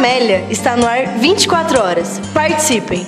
[0.00, 2.18] Camélia está no ar 24 horas.
[2.32, 3.06] Participem!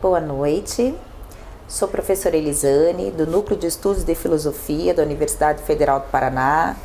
[0.00, 0.94] Boa noite.
[1.66, 6.76] Sou professora Elisane, do Núcleo de Estudos de Filosofia da Universidade Federal do Paraná.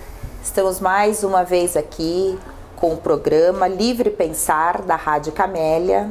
[0.43, 2.39] Estamos mais uma vez aqui
[2.75, 6.09] com o programa Livre Pensar da Rádio Camélia.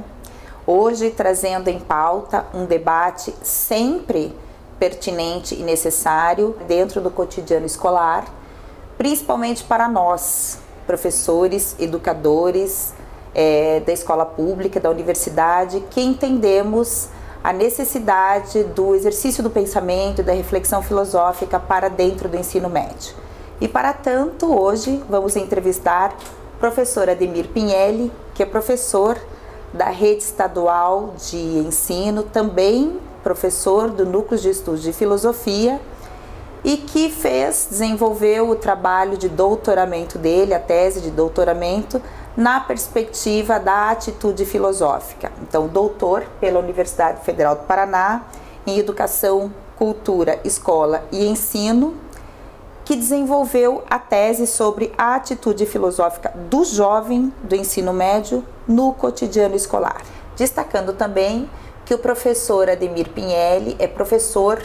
[0.64, 4.32] Hoje trazendo em pauta um debate sempre
[4.78, 8.26] pertinente e necessário dentro do cotidiano escolar,
[8.98, 12.92] principalmente para nós, professores, educadores
[13.34, 17.08] é, da escola pública, da universidade, que entendemos
[17.42, 23.14] a necessidade do exercício do pensamento e da reflexão filosófica para dentro do ensino médio.
[23.60, 26.16] E para tanto, hoje vamos entrevistar
[26.56, 29.18] o professor Ademir Pinelli, que é professor
[29.72, 35.80] da rede estadual de ensino, também professor do Núcleo de Estudos de Filosofia
[36.62, 42.00] e que fez, desenvolveu o trabalho de doutoramento dele, a tese de doutoramento,
[42.36, 45.32] na perspectiva da atitude filosófica.
[45.42, 48.22] Então, doutor pela Universidade Federal do Paraná
[48.66, 51.94] em Educação, Cultura, Escola e Ensino,
[52.84, 59.56] que desenvolveu a tese sobre a atitude filosófica do jovem do ensino médio no cotidiano
[59.56, 60.02] escolar.
[60.36, 61.48] Destacando também
[61.84, 64.62] que o professor Ademir Pinelli é professor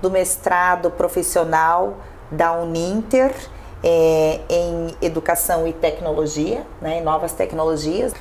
[0.00, 1.96] do mestrado profissional
[2.30, 3.34] da Uninter
[3.82, 8.12] é, em Educação e Tecnologia, né, em Novas Tecnologias.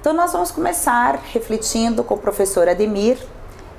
[0.00, 3.18] Então, nós vamos começar refletindo com o professor Ademir.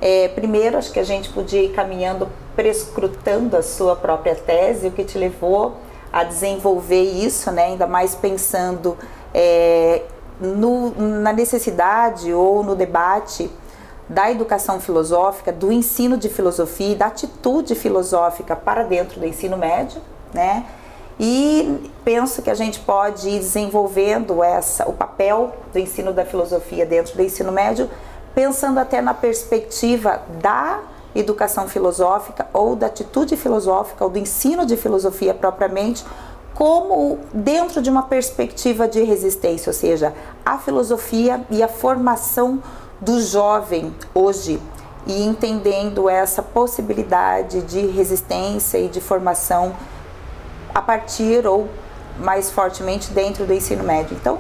[0.02, 4.92] É, primeiro, acho que a gente podia ir caminhando, prescrutando a sua própria tese, o
[4.92, 5.78] que te levou
[6.12, 8.98] a desenvolver isso, né, ainda mais pensando
[9.34, 10.04] é,
[10.40, 13.50] no, na necessidade ou no debate
[14.08, 19.58] da educação filosófica, do ensino de filosofia e da atitude filosófica para dentro do ensino
[19.58, 20.02] médio,
[20.34, 20.66] né?
[21.20, 26.86] E penso que a gente pode ir desenvolvendo essa, o papel do ensino da filosofia
[26.86, 27.90] dentro do ensino médio,
[28.34, 30.80] pensando até na perspectiva da
[31.16, 36.04] educação filosófica ou da atitude filosófica ou do ensino de filosofia propriamente,
[36.54, 40.14] como dentro de uma perspectiva de resistência, ou seja,
[40.46, 42.62] a filosofia e a formação
[43.02, 44.62] do jovem hoje
[45.06, 49.76] e entendendo essa possibilidade de resistência e de formação
[50.74, 51.68] a partir ou
[52.18, 54.16] mais fortemente dentro do ensino médio.
[54.16, 54.40] Então,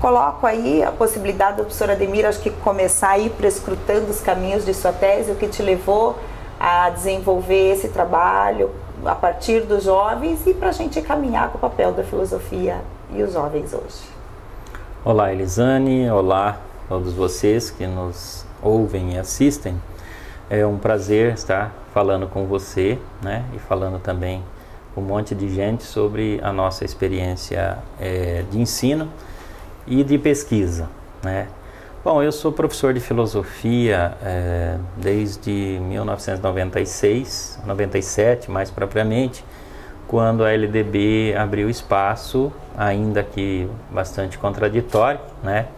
[0.00, 4.74] coloco aí a possibilidade do professor Ademir, acho que começar aí prescrutando os caminhos de
[4.74, 6.16] sua tese, o que te levou
[6.60, 8.70] a desenvolver esse trabalho
[9.06, 12.80] a partir dos jovens e para a gente caminhar com o papel da filosofia
[13.12, 14.08] e os jovens hoje.
[15.04, 19.80] Olá, Elisane, olá todos vocês que nos ouvem e assistem.
[20.48, 24.42] É um prazer estar falando com você, né, e falando também
[24.96, 29.10] um monte de gente sobre a nossa experiência é, de ensino
[29.86, 30.88] e de pesquisa.
[31.22, 31.48] Né?
[32.04, 35.50] Bom, eu sou professor de filosofia é, desde
[35.80, 39.42] 1996, 97 mais propriamente,
[40.06, 45.68] quando a LDB abriu espaço, ainda que bastante contraditório, né,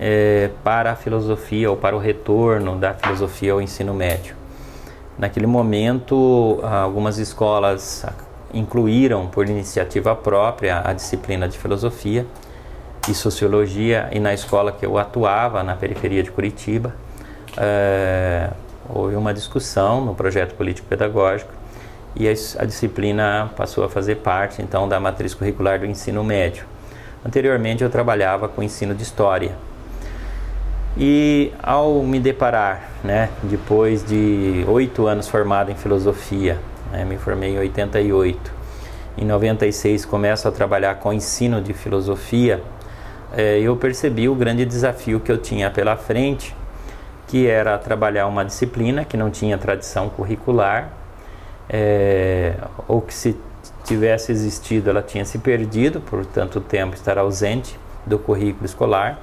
[0.00, 4.34] é, para a filosofia ou para o retorno da filosofia ao ensino médio.
[5.16, 8.04] Naquele momento, algumas escolas
[8.52, 12.26] incluíram por iniciativa própria a disciplina de filosofia
[13.08, 16.94] e sociologia e na escola que eu atuava na periferia de Curitiba
[17.56, 18.50] é,
[18.88, 21.52] houve uma discussão no projeto político pedagógico
[22.16, 26.64] e a, a, disciplina passou a fazer parte então da matriz curricular do ensino médio.
[27.24, 29.52] Anteriormente eu trabalhava com ensino de história
[30.96, 36.58] e ao me deparar, né, depois de oito anos formado em filosofia
[36.94, 37.04] né?
[37.04, 38.52] me formei em 88.
[39.18, 42.62] Em 96 começo a trabalhar com ensino de filosofia.
[43.36, 46.54] É, eu percebi o grande desafio que eu tinha pela frente,
[47.26, 50.90] que era trabalhar uma disciplina que não tinha tradição curricular,
[51.68, 52.54] é,
[52.86, 53.36] ou que se
[53.84, 59.18] tivesse existido ela tinha se perdido por tanto tempo estar ausente do currículo escolar,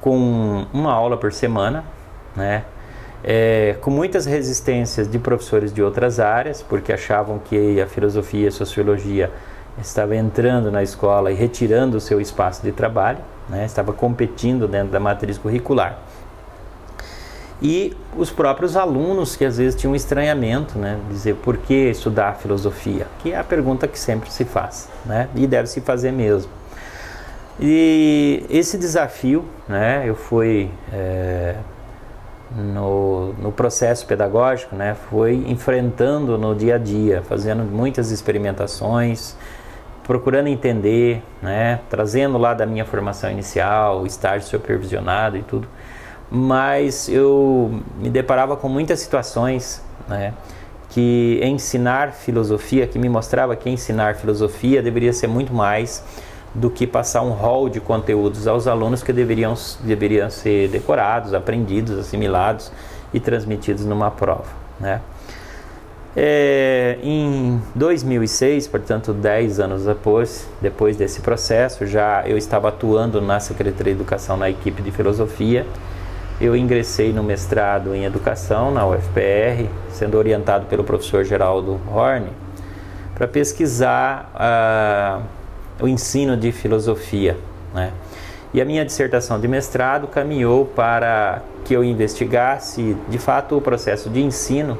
[0.00, 1.84] com uma aula por semana,
[2.36, 2.64] né?
[3.24, 8.48] é, com muitas resistências de professores de outras áreas, porque achavam que a filosofia e
[8.48, 9.30] a sociologia
[9.80, 13.18] estava entrando na escola e retirando o seu espaço de trabalho,
[13.48, 15.98] né, estava competindo dentro da matriz curricular.
[17.62, 22.34] E os próprios alunos que às vezes tinham um estranhamento, né, dizer por que estudar
[22.34, 26.50] filosofia, que é a pergunta que sempre se faz, né, e deve se fazer mesmo.
[27.58, 31.54] E esse desafio, né, eu fui é,
[32.54, 39.36] no, no processo pedagógico, né, foi enfrentando no dia a dia, fazendo muitas experimentações,
[40.04, 45.66] procurando entender, né, trazendo lá da minha formação inicial, estágio supervisionado e tudo,
[46.30, 50.34] mas eu me deparava com muitas situações, né,
[50.90, 56.04] que ensinar filosofia, que me mostrava que ensinar filosofia deveria ser muito mais
[56.54, 61.98] do que passar um rol de conteúdos aos alunos que deveriam, deveriam ser decorados, aprendidos,
[61.98, 62.70] assimilados
[63.12, 64.46] e transmitidos numa prova.
[64.78, 65.00] Né?
[66.16, 73.40] É, em 2006, portanto 10 anos depois, depois desse processo, já eu estava atuando na
[73.40, 75.66] Secretaria de Educação na equipe de Filosofia.
[76.40, 82.28] Eu ingressei no mestrado em Educação na UFPR, sendo orientado pelo professor Geraldo Horn,
[83.14, 84.30] para pesquisar...
[84.34, 85.44] Uh,
[85.80, 87.36] o ensino de filosofia.
[87.72, 87.92] Né?
[88.52, 94.08] E a minha dissertação de mestrado caminhou para que eu investigasse de fato o processo
[94.08, 94.78] de ensino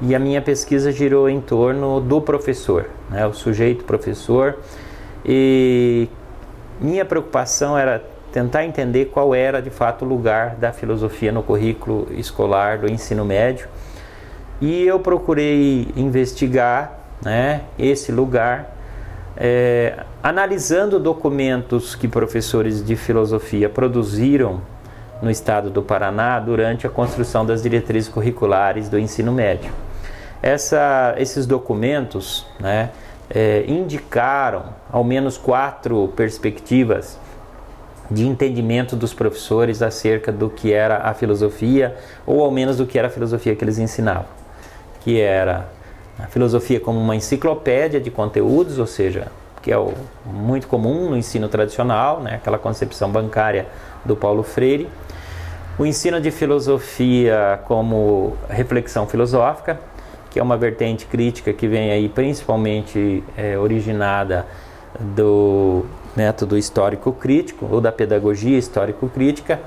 [0.00, 3.26] e a minha pesquisa girou em torno do professor, né?
[3.26, 4.58] o sujeito professor.
[5.24, 6.08] E
[6.80, 8.02] minha preocupação era
[8.32, 13.24] tentar entender qual era de fato o lugar da filosofia no currículo escolar do ensino
[13.24, 13.68] médio.
[14.60, 18.74] E eu procurei investigar né, esse lugar
[19.36, 24.60] é, analisando documentos que professores de filosofia produziram
[25.22, 29.72] no estado do Paraná durante a construção das diretrizes curriculares do ensino médio.
[30.42, 32.90] Essa, esses documentos né,
[33.30, 37.18] é, indicaram ao menos quatro perspectivas
[38.10, 41.96] de entendimento dos professores acerca do que era a filosofia,
[42.26, 44.26] ou ao menos do que era a filosofia que eles ensinavam,
[45.00, 45.68] que era
[46.18, 49.28] a filosofia como uma enciclopédia de conteúdos, ou seja,
[49.62, 49.92] que é o,
[50.26, 53.66] muito comum no ensino tradicional, né, aquela concepção bancária
[54.04, 54.88] do Paulo Freire.
[55.76, 59.80] O ensino de filosofia como reflexão filosófica,
[60.30, 64.46] que é uma vertente crítica que vem aí principalmente é, originada
[65.00, 65.84] do
[66.14, 69.58] método histórico crítico ou da pedagogia histórico crítica.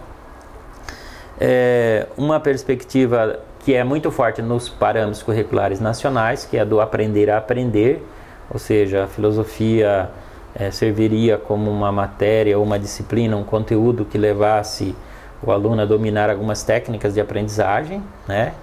[1.38, 7.30] É uma perspectiva que é muito forte nos parâmetros curriculares nacionais, que é do aprender
[7.30, 8.02] a aprender,
[8.50, 10.10] ou seja, a filosofia
[10.56, 14.96] é, serviria como uma matéria ou uma disciplina, um conteúdo que levasse
[15.42, 18.54] o aluno a dominar algumas técnicas de aprendizagem, né?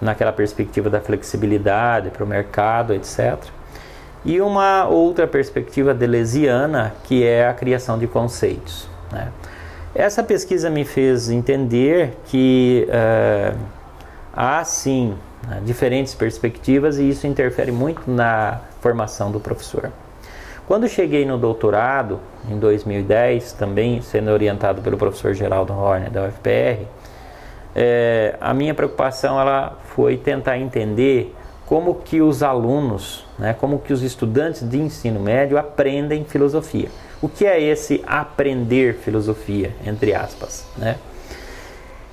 [0.00, 3.36] naquela perspectiva da flexibilidade para o mercado, etc.
[4.24, 8.88] E uma outra perspectiva delesiana, que é a criação de conceitos.
[9.12, 9.28] Né?
[9.94, 13.58] Essa pesquisa me fez entender que uh,
[14.32, 15.16] há sim
[15.48, 19.90] né, diferentes perspectivas e isso interfere muito na formação do professor.
[20.68, 26.84] Quando cheguei no doutorado, em 2010, também sendo orientado pelo professor Geraldo Horner da UFPR,
[27.74, 31.34] é, a minha preocupação ela foi tentar entender
[31.64, 36.90] como que os alunos, né, como que os estudantes de ensino médio aprendem filosofia.
[37.22, 40.98] O que é esse aprender filosofia, entre aspas, né?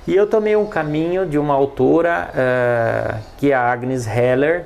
[0.06, 4.64] E eu tomei um caminho de uma autora uh, que é a Agnes Heller,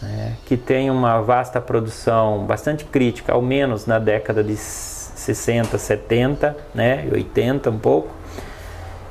[0.00, 6.56] né, que tem uma vasta produção bastante crítica, ao menos na década de 60, 70,
[6.74, 8.08] né, 80 um pouco,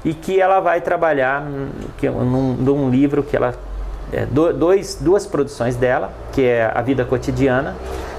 [0.04, 3.54] e que ela vai trabalhar num, num livro que ela
[4.12, 7.76] é, dois, duas produções dela, que é a vida cotidiana.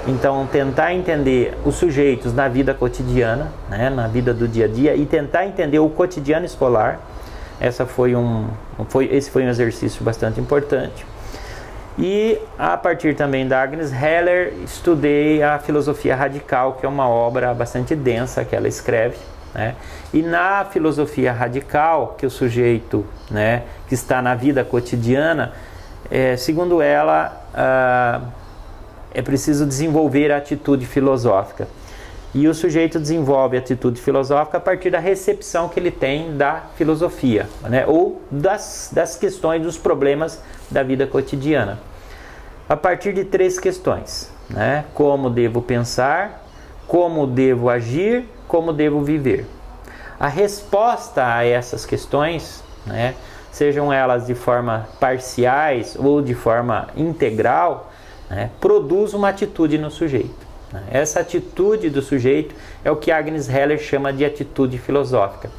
[0.06, 4.94] Então, tentar entender os sujeitos na vida cotidiana, né, na vida do dia a dia,
[4.94, 7.00] e tentar entender o cotidiano escolar
[7.61, 8.49] essa foi um,
[8.88, 11.04] foi, esse foi um exercício bastante importante.
[12.02, 17.52] E a partir também da Agnes Heller, estudei a Filosofia Radical, que é uma obra
[17.52, 19.19] bastante densa que ela escreve.
[19.54, 19.75] Né?
[20.11, 25.52] E na filosofia radical, que o sujeito né, que está na vida cotidiana,
[26.11, 28.23] é, segundo ela, ah,
[29.12, 31.69] é preciso desenvolver a atitude filosófica.
[32.33, 37.47] E o sujeito desenvolve atitude filosófica a partir da recepção que ele tem da filosofia,
[37.69, 37.85] né?
[37.87, 40.40] ou das, das questões, dos problemas
[40.71, 41.89] da vida cotidiana.
[42.70, 44.84] A partir de três questões: né?
[44.94, 46.46] como devo pensar,
[46.86, 49.44] como devo agir, como devo viver.
[50.20, 53.16] A resposta a essas questões, né?
[53.50, 57.90] sejam elas de forma parciais ou de forma integral,
[58.30, 58.50] né?
[58.60, 60.46] produz uma atitude no sujeito.
[60.72, 60.84] Né?
[60.92, 65.50] Essa atitude do sujeito é o que Agnes Heller chama de atitude filosófica,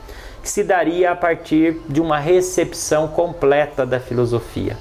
[0.42, 4.78] que se daria a partir de uma recepção completa da filosofia?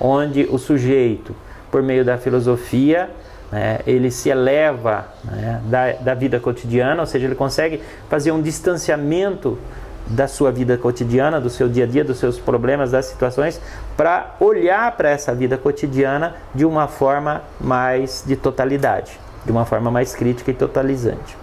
[0.00, 1.34] Onde o sujeito,
[1.70, 3.10] por meio da filosofia,
[3.50, 8.42] né, ele se eleva né, da, da vida cotidiana, ou seja, ele consegue fazer um
[8.42, 9.58] distanciamento
[10.06, 13.60] da sua vida cotidiana, do seu dia a dia, dos seus problemas, das situações,
[13.96, 19.90] para olhar para essa vida cotidiana de uma forma mais de totalidade, de uma forma
[19.90, 21.36] mais crítica e totalizante.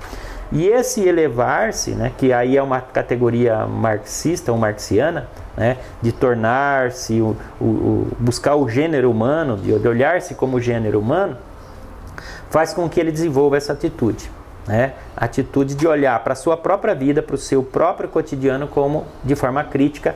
[0.51, 7.21] E esse elevar-se, né, que aí é uma categoria marxista ou marxiana, né, de tornar-se,
[7.21, 11.37] o, o, o, buscar o gênero humano, de, de olhar-se como gênero humano,
[12.49, 14.29] faz com que ele desenvolva essa atitude.
[14.67, 14.93] Né?
[15.15, 19.35] Atitude de olhar para a sua própria vida, para o seu próprio cotidiano, como de
[19.35, 20.15] forma crítica,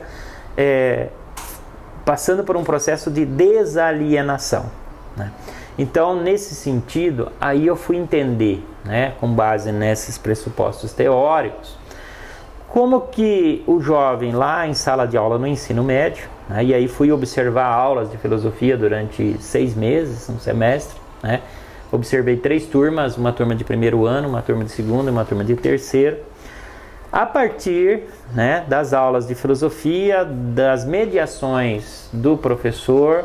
[0.56, 1.08] é,
[2.04, 4.66] passando por um processo de desalienação.
[5.16, 5.32] Né?
[5.78, 11.76] Então, nesse sentido, aí eu fui entender, né, com base nesses pressupostos teóricos,
[12.68, 16.88] como que o jovem lá em sala de aula no ensino médio, né, e aí
[16.88, 21.42] fui observar aulas de filosofia durante seis meses, um semestre, né,
[21.92, 25.44] observei três turmas, uma turma de primeiro ano, uma turma de segundo e uma turma
[25.44, 26.16] de terceiro.
[27.12, 28.04] A partir
[28.34, 33.24] né, das aulas de filosofia, das mediações do professor,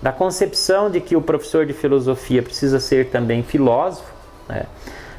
[0.00, 4.12] da concepção de que o professor de filosofia precisa ser também filósofo,
[4.48, 4.66] né,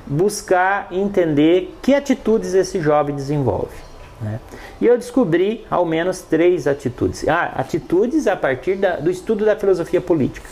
[0.05, 3.75] buscar entender que atitudes esse jovem desenvolve.
[4.21, 4.39] Né?
[4.81, 7.27] E eu descobri ao menos três atitudes.
[7.27, 10.49] Ah, atitudes a partir da, do estudo da filosofia política.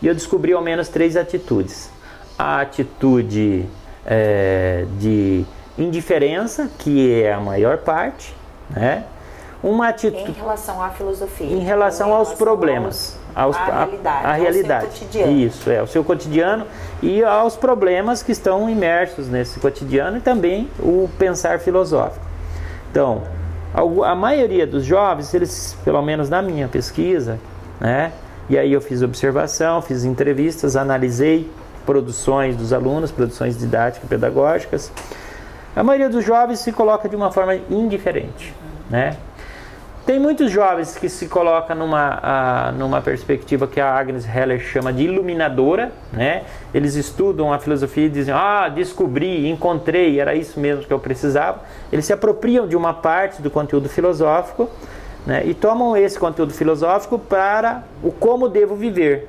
[0.00, 1.90] E eu descobri ao menos três atitudes.
[2.38, 3.66] A atitude
[4.04, 5.44] é, de
[5.78, 8.34] indiferença, que é a maior parte,
[8.70, 9.04] né?
[9.62, 11.46] Uma atitude em relação à filosofia.
[11.46, 14.86] Em relação aos problemas, aos, a, a realidade, a, a realidade.
[15.44, 16.66] Isso é o seu cotidiano
[17.02, 22.24] e aos problemas que estão imersos nesse cotidiano e também o pensar filosófico.
[22.90, 23.22] Então,
[23.74, 27.38] a, a maioria dos jovens, eles, pelo menos na minha pesquisa,
[27.78, 28.12] né?
[28.48, 31.50] E aí eu fiz observação, fiz entrevistas, analisei
[31.84, 34.90] produções dos alunos, produções didáticas, pedagógicas.
[35.74, 38.54] A maioria dos jovens se coloca de uma forma indiferente,
[38.88, 39.16] né?
[40.06, 45.02] Tem muitos jovens que se colocam numa, numa perspectiva que a Agnes Heller chama de
[45.02, 46.44] iluminadora, né?
[46.72, 51.62] Eles estudam a filosofia e dizem, ah, descobri, encontrei, era isso mesmo que eu precisava.
[51.90, 54.70] Eles se apropriam de uma parte do conteúdo filosófico
[55.26, 55.44] né?
[55.44, 59.28] e tomam esse conteúdo filosófico para o como devo viver,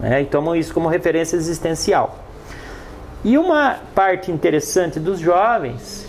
[0.00, 0.22] né?
[0.22, 2.18] e tomam isso como referência existencial.
[3.22, 6.04] E uma parte interessante dos jovens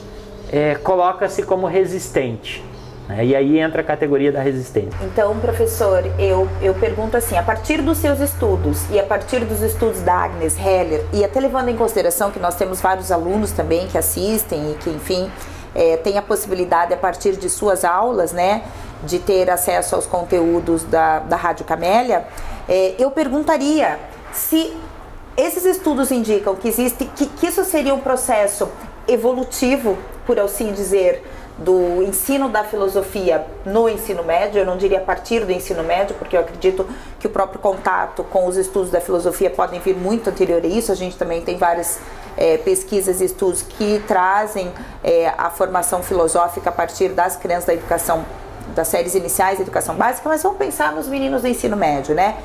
[0.52, 2.71] é, coloca-se como resistente.
[3.12, 3.26] Né?
[3.26, 4.98] E aí entra a categoria da resistência.
[5.04, 9.62] Então, professor, eu, eu pergunto assim: a partir dos seus estudos e a partir dos
[9.62, 13.88] estudos da Agnes Heller, e até levando em consideração que nós temos vários alunos também
[13.88, 15.30] que assistem e que, enfim,
[15.76, 18.64] é, tem a possibilidade a partir de suas aulas, né,
[19.04, 22.26] de ter acesso aos conteúdos da, da Rádio Camélia,
[22.68, 24.00] é, eu perguntaria
[24.32, 24.74] se
[25.36, 28.70] esses estudos indicam que existe que, que isso seria um processo
[29.08, 31.24] evolutivo, por assim dizer,
[31.64, 36.16] do ensino da filosofia no ensino médio, eu não diria a partir do ensino médio,
[36.16, 36.88] porque eu acredito
[37.20, 40.92] que o próprio contato com os estudos da filosofia podem vir muito anterior a isso.
[40.92, 42.00] A gente também tem várias
[42.36, 44.72] é, pesquisas e estudos que trazem
[45.04, 48.26] é, a formação filosófica a partir das crianças da educação
[48.76, 52.38] das séries iniciais da educação básica, mas vamos pensar nos meninos do ensino médio, né?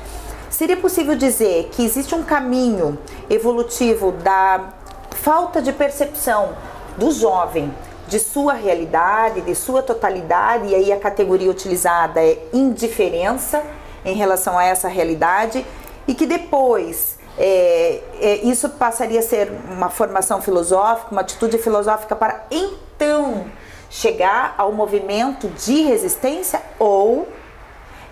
[0.49, 2.97] Seria possível dizer que existe um caminho
[3.29, 4.73] evolutivo da
[5.11, 6.49] falta de percepção
[6.97, 7.71] do jovem
[8.07, 13.61] de sua realidade, de sua totalidade, e aí a categoria utilizada é indiferença
[14.05, 15.65] em relação a essa realidade,
[16.07, 22.15] e que depois é, é, isso passaria a ser uma formação filosófica, uma atitude filosófica
[22.15, 23.45] para então
[23.89, 27.27] chegar ao movimento de resistência ou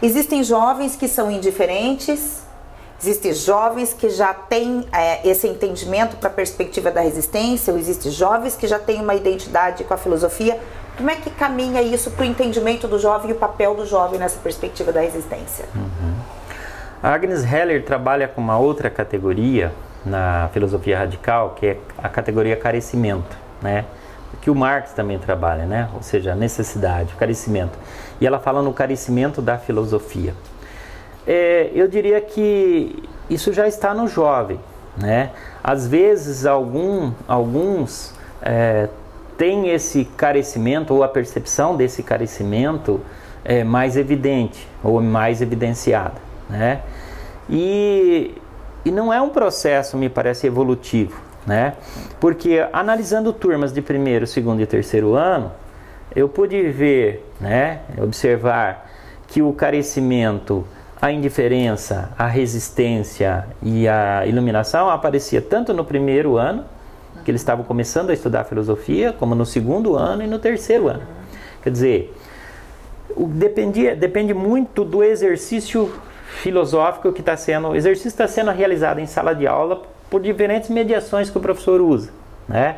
[0.01, 2.44] existem jovens que são indiferentes,
[2.99, 8.11] existem jovens que já têm é, esse entendimento para a perspectiva da resistência, ou existem
[8.11, 10.59] jovens que já têm uma identidade com a filosofia.
[10.97, 14.17] Como é que caminha isso para o entendimento do jovem e o papel do jovem
[14.17, 15.65] nessa perspectiva da resistência?
[15.75, 16.15] Uhum.
[17.03, 19.71] A Agnes Heller trabalha com uma outra categoria
[20.05, 23.85] na filosofia radical, que é a categoria carecimento, né?
[24.41, 25.89] que o Marx também trabalha, né?
[25.93, 27.77] ou seja, a necessidade, o carecimento.
[28.19, 30.33] E ela fala no carecimento da filosofia.
[31.27, 34.59] É, eu diria que isso já está no jovem.
[34.97, 35.31] Né?
[35.63, 38.87] Às vezes, algum, alguns é,
[39.37, 43.01] têm esse carecimento ou a percepção desse carecimento
[43.43, 46.21] é, mais evidente ou mais evidenciada.
[46.49, 46.81] Né?
[47.49, 48.35] E,
[48.83, 51.73] e não é um processo, me parece, evolutivo né?
[52.19, 55.51] Porque analisando turmas de primeiro, segundo e terceiro ano,
[56.15, 58.89] eu pude ver, né, observar
[59.27, 60.65] que o carecimento,
[61.05, 66.65] a indiferença, a resistência e a iluminação aparecia tanto no primeiro ano,
[67.23, 71.03] que eles estavam começando a estudar filosofia, como no segundo ano e no terceiro ano.
[71.61, 72.17] Quer dizer,
[73.15, 75.93] o, depende, depende muito do exercício
[76.41, 77.67] filosófico que está sendo.
[77.67, 81.81] O exercício está sendo realizado em sala de aula por diferentes mediações que o professor
[81.81, 82.09] usa,
[82.49, 82.77] né?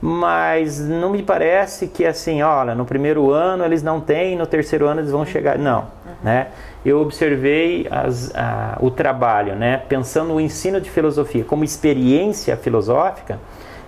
[0.00, 4.86] Mas não me parece que assim, olha, no primeiro ano eles não têm, no terceiro
[4.86, 5.58] ano eles vão chegar.
[5.58, 5.88] Não,
[6.22, 6.48] né?
[6.84, 9.82] Eu observei as, a, o trabalho, né?
[9.88, 13.38] Pensando o ensino de filosofia como experiência filosófica,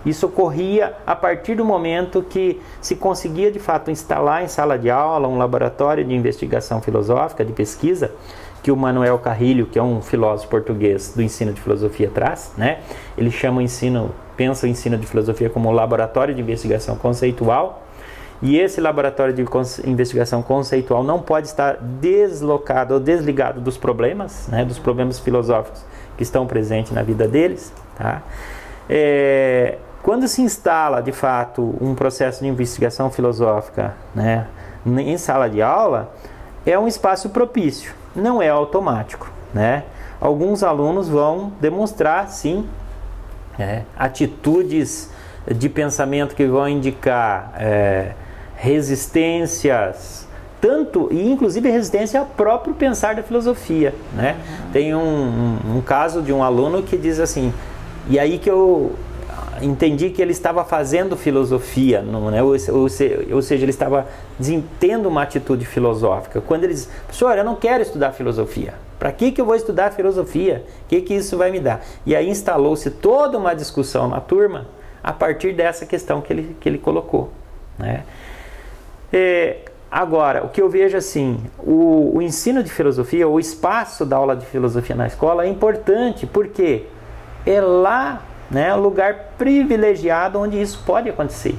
[0.05, 4.89] isso ocorria a partir do momento que se conseguia de fato instalar em sala de
[4.89, 8.11] aula um laboratório de investigação filosófica, de pesquisa,
[8.61, 12.79] que o Manuel Carrilho, que é um filósofo português do ensino de filosofia, traz, né?
[13.17, 17.82] Ele chama o ensino, pensa o ensino de filosofia como um laboratório de investigação conceitual.
[18.43, 19.43] E esse laboratório de
[19.85, 25.83] investigação conceitual não pode estar deslocado ou desligado dos problemas, né, dos problemas filosóficos
[26.15, 27.73] que estão presentes na vida deles.
[27.95, 28.21] Tá?
[28.87, 34.45] É, quando se instala de fato um processo de investigação filosófica né,
[34.85, 36.13] em sala de aula,
[36.65, 39.83] é um espaço propício não é automático, né?
[40.19, 42.67] Alguns alunos vão demonstrar, sim,
[43.59, 45.11] é, atitudes
[45.47, 48.13] de pensamento que vão indicar é,
[48.63, 50.25] resistências,
[50.61, 54.37] tanto e inclusive resistência ao próprio pensar da filosofia, né?
[54.37, 54.71] Uhum.
[54.71, 57.53] Tem um, um, um caso de um aluno que diz assim,
[58.07, 58.93] e aí que eu
[59.61, 62.41] entendi que ele estava fazendo filosofia, não, né?
[62.41, 62.87] ou, ou,
[63.33, 64.07] ou, seja, ele estava
[64.79, 66.39] tendo uma atitude filosófica.
[66.39, 68.75] Quando ele diz, professor, eu não quero estudar filosofia.
[68.97, 70.63] Para que, que eu vou estudar filosofia?
[70.85, 71.83] O que, que isso vai me dar?
[72.05, 74.67] E aí instalou-se toda uma discussão na turma
[75.03, 77.29] a partir dessa questão que ele, que ele colocou.
[77.77, 78.03] Né?
[79.15, 79.57] É,
[79.91, 84.35] agora, o que eu vejo assim, o, o ensino de filosofia, o espaço da aula
[84.35, 86.87] de filosofia na escola é importante, porque
[87.45, 91.55] é lá né, um lugar privilegiado onde isso pode acontecer.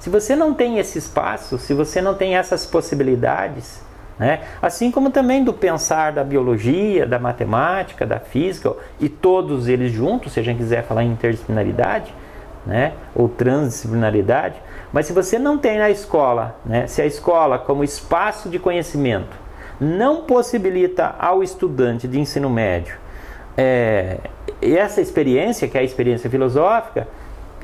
[0.00, 3.80] Se você não tem esse espaço, se você não tem essas possibilidades,
[4.18, 9.92] né, assim como também do pensar da biologia, da matemática, da física e todos eles
[9.92, 12.12] juntos, se a gente quiser falar em interdisciplinaridade,
[12.66, 14.60] né, ou transdisciplinaridade,
[14.92, 19.36] mas se você não tem na escola, né, se a escola como espaço de conhecimento
[19.80, 22.96] não possibilita ao estudante de ensino médio
[23.56, 24.18] é,
[24.62, 27.08] essa experiência, que é a experiência filosófica,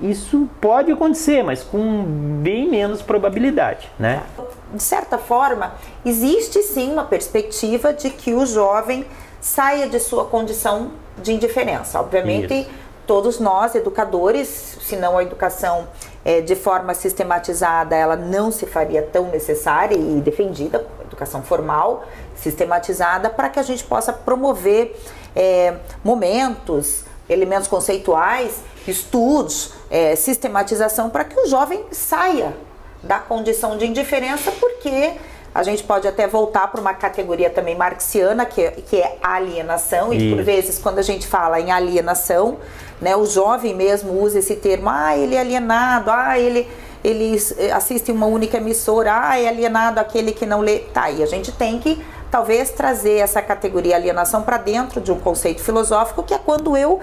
[0.03, 2.03] isso pode acontecer, mas com
[2.43, 4.25] bem menos probabilidade, né?
[4.73, 9.07] De certa forma, existe sim uma perspectiva de que o jovem
[9.41, 10.91] saia de sua condição
[11.23, 12.01] de indiferença.
[12.01, 12.71] Obviamente, isso.
[13.07, 14.49] Todos nós, educadores,
[14.81, 15.89] se não a educação
[16.25, 23.31] é, de forma sistematizada, ela não se faria tão necessária e defendida, educação formal, sistematizada,
[23.31, 24.99] para que a gente possa promover
[25.37, 32.55] é, momentos, elementos conceituais, estudos, é, sistematização, para que o jovem saia
[33.03, 35.15] da condição de indiferença, porque
[35.55, 40.13] a gente pode até voltar para uma categoria também marxiana, que, é, que é alienação,
[40.13, 40.37] e Isso.
[40.37, 42.59] por vezes, quando a gente fala em alienação,
[43.01, 46.67] né, o jovem mesmo usa esse termo, ah, ele é alienado, ah, ele,
[47.05, 47.37] ele
[47.73, 50.81] assiste uma única emissora, ah, é alienado aquele que não lê.
[50.81, 55.21] Tá, e a gente tem que talvez trazer essa categoria alienação para dentro de um
[55.21, 56.99] conceito filosófico, que é quando eu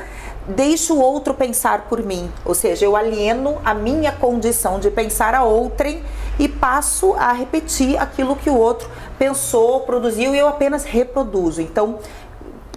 [0.46, 5.34] deixo o outro pensar por mim, ou seja, eu alieno a minha condição de pensar
[5.34, 6.04] a outrem
[6.38, 11.62] e passo a repetir aquilo que o outro pensou, produziu e eu apenas reproduzo.
[11.62, 12.00] Então,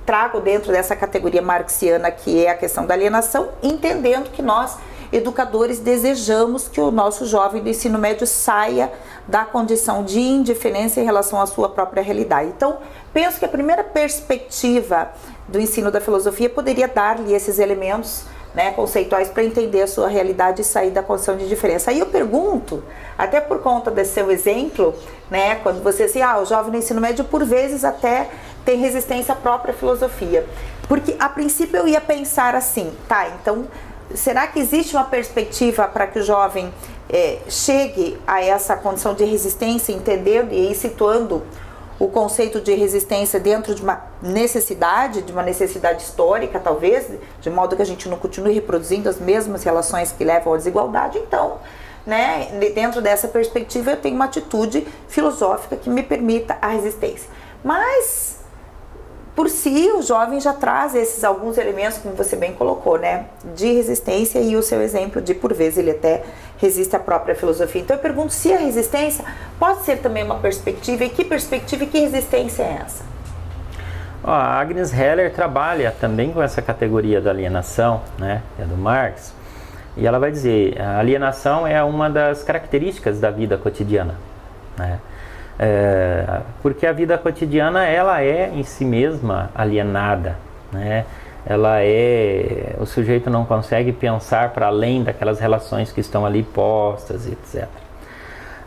[0.06, 4.78] trago dentro dessa categoria marxiana que é a questão da alienação, entendendo que nós
[5.16, 8.92] educadores desejamos que o nosso jovem do ensino médio saia
[9.28, 12.52] da condição de indiferença em relação à sua própria realidade.
[12.54, 12.78] Então,
[13.12, 15.10] penso que a primeira perspectiva
[15.46, 18.24] do ensino da filosofia poderia dar-lhe esses elementos
[18.54, 21.90] né, conceituais para entender a sua realidade e sair da condição de diferença.
[21.90, 22.82] Aí eu pergunto,
[23.18, 24.94] até por conta desse seu exemplo,
[25.30, 28.30] né, quando você diz, ah, o jovem no ensino médio por vezes até
[28.64, 30.46] tem resistência à própria filosofia.
[30.88, 33.64] Porque a princípio eu ia pensar assim, tá, então
[34.14, 36.72] será que existe uma perspectiva para que o jovem
[37.08, 41.42] é, chegue a essa condição de resistência, entendendo e situando
[41.98, 47.06] o conceito de resistência dentro de uma necessidade, de uma necessidade histórica, talvez,
[47.40, 51.18] de modo que a gente não continue reproduzindo as mesmas relações que levam à desigualdade.
[51.18, 51.58] Então,
[52.04, 57.28] né, dentro dessa perspectiva, eu tenho uma atitude filosófica que me permita a resistência.
[57.62, 58.43] Mas
[59.34, 63.72] por si, o jovem já traz esses alguns elementos, como você bem colocou, né, de
[63.72, 66.22] resistência e o seu exemplo de, por vezes, ele até
[66.58, 67.82] resiste à própria filosofia.
[67.82, 69.24] Então, eu pergunto se a resistência
[69.58, 73.14] pode ser também uma perspectiva e que perspectiva e que resistência é essa?
[74.26, 79.34] a Agnes Heller trabalha também com essa categoria da alienação, né, é do Marx,
[79.96, 84.14] e ela vai dizer a alienação é uma das características da vida cotidiana.
[84.78, 84.98] né?
[85.58, 90.36] É, porque a vida cotidiana ela é em si mesma alienada,
[90.72, 91.04] né?
[91.46, 97.26] Ela é o sujeito não consegue pensar para além daquelas relações que estão ali postas,
[97.26, 97.68] etc.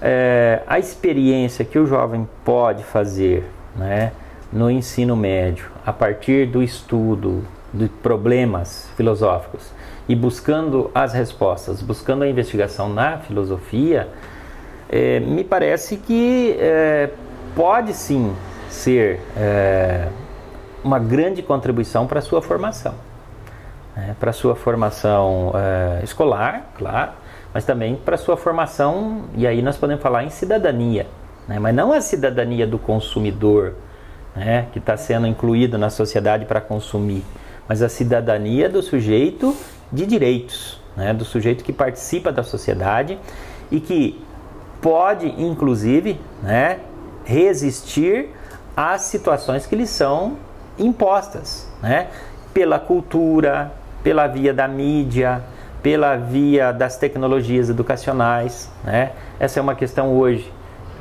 [0.02, 3.43] É, a experiência que o jovem pode fazer,
[3.76, 4.12] né,
[4.54, 9.71] no ensino médio, a partir do estudo de problemas filosóficos
[10.08, 14.08] e buscando as respostas, buscando a investigação na filosofia,
[14.89, 17.10] é, me parece que é,
[17.56, 18.34] pode sim
[18.69, 20.08] ser é,
[20.84, 22.93] uma grande contribuição para a sua formação.
[23.95, 24.15] Né?
[24.19, 27.12] Para a sua formação é, escolar, claro,
[27.54, 31.08] mas também para a sua formação, e aí nós podemos falar em cidadania,
[31.47, 31.60] né?
[31.60, 33.73] mas não a cidadania do consumidor,
[34.36, 34.67] né?
[34.71, 37.23] que está sendo incluído na sociedade para consumir,
[37.67, 39.56] mas a cidadania do sujeito
[39.91, 41.13] de direitos, né?
[41.13, 43.17] do sujeito que participa da sociedade
[43.71, 44.21] e que
[44.82, 46.80] pode, inclusive, né,
[47.24, 48.30] resistir
[48.76, 50.38] às situações que lhe são
[50.78, 52.08] impostas, né,
[52.54, 53.72] pela cultura,
[54.04, 55.44] pela via da mídia,
[55.82, 58.72] pela via das tecnologias educacionais.
[58.84, 59.12] Né?
[59.40, 60.52] Essa é uma questão hoje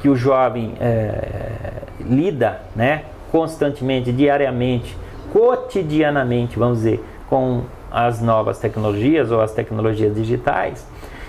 [0.01, 4.97] que o jovem é, lida né, constantemente, diariamente,
[5.33, 10.87] cotidianamente, vamos dizer, com as novas tecnologias ou as tecnologias digitais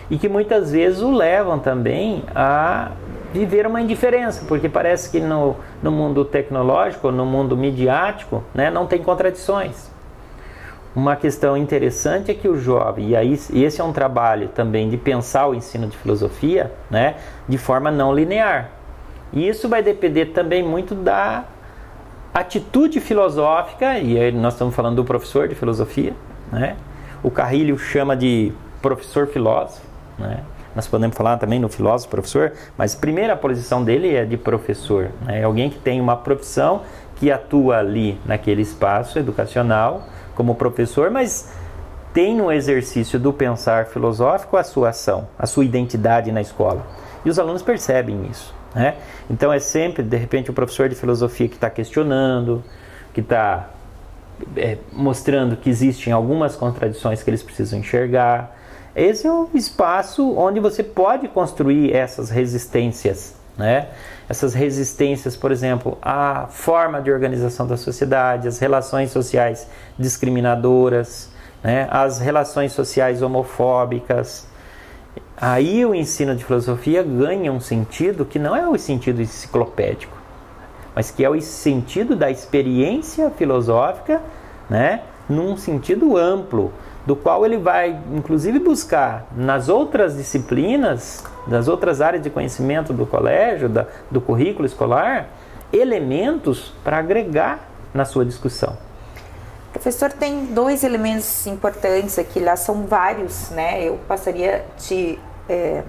[0.09, 2.91] e que muitas vezes o levam também a
[3.33, 8.87] viver uma indiferença, porque parece que no, no mundo tecnológico, no mundo midiático, né, não
[8.87, 9.91] tem contradições.
[10.95, 14.97] Uma questão interessante é que o jovem, e aí esse é um trabalho também de
[14.97, 17.15] pensar o ensino de filosofia né,
[17.47, 18.71] de forma não linear.
[19.31, 21.43] E isso vai depender também muito da
[22.33, 26.13] atitude filosófica, e aí nós estamos falando do professor de filosofia,
[26.51, 26.77] né?
[27.23, 29.86] o Carrilho chama de professor filósofo,
[30.17, 30.43] né?
[30.75, 35.09] Nós podemos falar também no filósofo professor, mas a primeira posição dele é de professor.
[35.25, 35.41] Né?
[35.41, 36.83] É alguém que tem uma profissão
[37.15, 40.03] que atua ali naquele espaço educacional
[40.35, 41.51] como professor, mas
[42.13, 46.85] tem no exercício do pensar filosófico a sua ação, a sua identidade na escola.
[47.25, 48.53] E os alunos percebem isso.
[48.75, 48.95] Né?
[49.29, 52.63] Então é sempre, de repente, o professor de filosofia que está questionando,
[53.13, 53.69] que está
[54.55, 58.56] é, mostrando que existem algumas contradições que eles precisam enxergar,
[58.97, 63.89] esse é o espaço onde você pode construir essas resistências, né?
[64.27, 69.67] Essas resistências, por exemplo, à forma de organização da sociedade, as relações sociais
[69.99, 71.29] discriminadoras,
[71.63, 71.87] né?
[71.91, 74.47] as relações sociais homofóbicas.
[75.39, 80.17] Aí o ensino de filosofia ganha um sentido que não é o sentido enciclopédico,
[80.95, 84.21] mas que é o sentido da experiência filosófica,
[84.67, 85.01] né?
[85.29, 86.73] num sentido amplo,
[87.07, 93.05] do qual ele vai, inclusive, buscar nas outras disciplinas, das outras áreas de conhecimento do
[93.05, 95.29] colégio, da, do currículo escolar,
[95.71, 97.61] elementos para agregar
[97.93, 98.77] na sua discussão.
[99.71, 103.87] Professor, tem dois elementos importantes aqui, lá são vários, né?
[103.87, 105.17] Eu passaria te
[105.47, 105.83] é,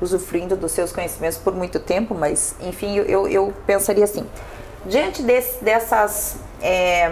[0.00, 4.24] usufruindo dos seus conhecimentos por muito tempo, mas enfim, eu, eu pensaria assim:
[4.86, 7.10] diante desse, dessas é,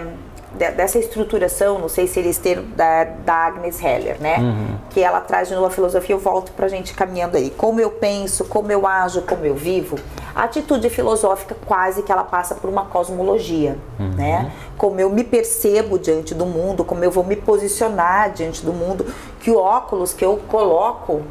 [0.57, 4.37] dessa estruturação, não sei se eles têm da, da Agnes Heller, né?
[4.37, 4.77] Uhum.
[4.89, 7.49] Que ela traz de novo a filosofia, eu volto pra gente caminhando aí.
[7.51, 9.97] Como eu penso, como eu ajo, como eu vivo.
[10.35, 14.09] A atitude filosófica quase que ela passa por uma cosmologia, uhum.
[14.15, 14.51] né?
[14.77, 19.05] Como eu me percebo diante do mundo, como eu vou me posicionar diante do mundo,
[19.39, 21.21] que o óculos que eu coloco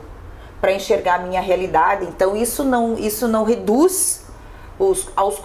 [0.61, 2.07] para enxergar a minha realidade.
[2.07, 4.26] Então isso não, isso não reduz
[4.79, 5.41] os, aos,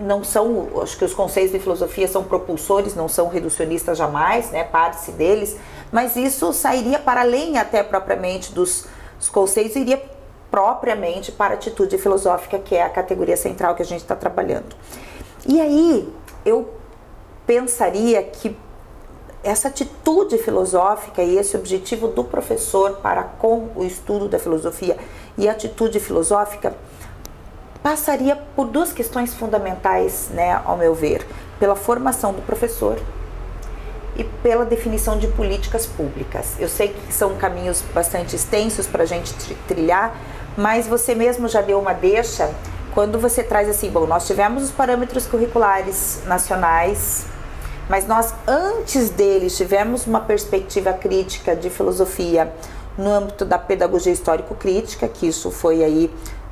[0.00, 4.64] não são, acho que os conceitos de filosofia são propulsores, não são reducionistas jamais, né,
[4.64, 5.56] parte-se deles,
[5.92, 8.86] mas isso sairia para além até propriamente dos,
[9.18, 10.02] dos conceitos, iria
[10.50, 14.74] propriamente para a atitude filosófica, que é a categoria central que a gente está trabalhando.
[15.46, 16.12] E aí
[16.44, 16.68] eu
[17.46, 18.56] pensaria que
[19.42, 24.98] essa atitude filosófica e esse objetivo do professor para com o estudo da filosofia
[25.38, 26.74] e a atitude filosófica
[27.82, 31.26] passaria por duas questões fundamentais, né, ao meu ver,
[31.58, 32.98] pela formação do professor
[34.16, 36.56] e pela definição de políticas públicas.
[36.58, 39.32] Eu sei que são caminhos bastante extensos para a gente
[39.66, 40.14] trilhar,
[40.56, 42.50] mas você mesmo já deu uma deixa
[42.92, 47.24] quando você traz assim, bom, nós tivemos os parâmetros curriculares nacionais,
[47.88, 52.52] mas nós antes deles tivemos uma perspectiva crítica de filosofia
[52.98, 56.10] no âmbito da pedagogia histórico-crítica, que isso foi aí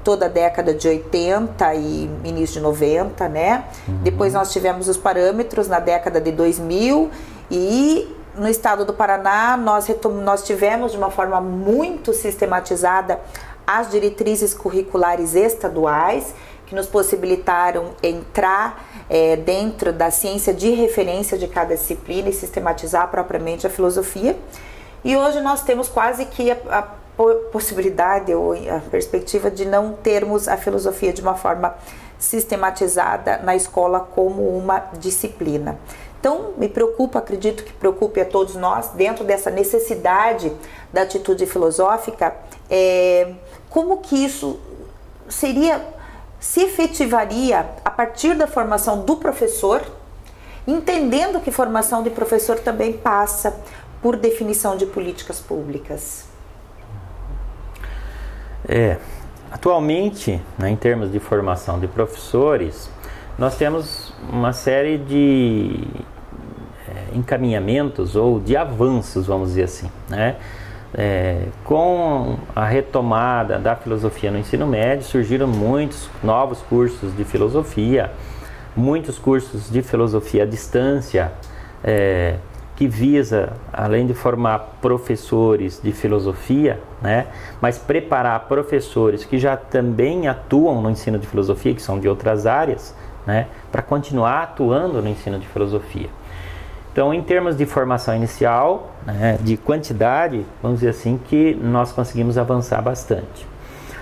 [0.09, 3.67] toda a década de 80 e início de 90, né?
[3.87, 3.99] Uhum.
[4.03, 7.11] Depois nós tivemos os parâmetros na década de 2000
[7.51, 9.87] e no estado do Paraná nós,
[10.25, 13.21] nós tivemos de uma forma muito sistematizada
[13.67, 21.47] as diretrizes curriculares estaduais que nos possibilitaram entrar é, dentro da ciência de referência de
[21.47, 24.39] cada disciplina e sistematizar propriamente a filosofia.
[25.05, 26.89] E hoje nós temos quase que a, a
[27.51, 31.75] possibilidade ou a perspectiva de não termos a filosofia de uma forma
[32.19, 35.79] sistematizada na escola como uma disciplina.
[36.21, 40.53] Então, me preocupa, acredito que preocupe a todos nós, dentro dessa necessidade
[40.93, 42.37] da atitude filosófica,
[42.69, 43.35] é,
[43.71, 44.59] como que isso
[45.29, 45.85] seria,
[46.41, 49.81] se efetivaria a partir da formação do professor,
[50.67, 53.57] entendendo que formação de professor também passa
[54.03, 56.28] por definição de políticas públicas.
[58.69, 58.99] É,
[59.51, 62.91] atualmente, né, em termos de formação de professores,
[63.39, 65.85] nós temos uma série de
[66.87, 70.37] é, encaminhamentos ou de avanços, vamos dizer assim, né?
[70.95, 78.11] É, com a retomada da filosofia no ensino médio, surgiram muitos novos cursos de filosofia,
[78.75, 81.31] muitos cursos de filosofia à distância,
[81.85, 82.37] é,
[82.79, 87.27] que visa, além de formar professores de filosofia, né,
[87.61, 92.47] mas preparar professores que já também atuam no ensino de filosofia, que são de outras
[92.47, 92.95] áreas,
[93.27, 96.09] né, para continuar atuando no ensino de filosofia.
[96.93, 102.39] Então, em termos de formação inicial, né, de quantidade, vamos dizer assim, que nós conseguimos
[102.39, 103.45] avançar bastante.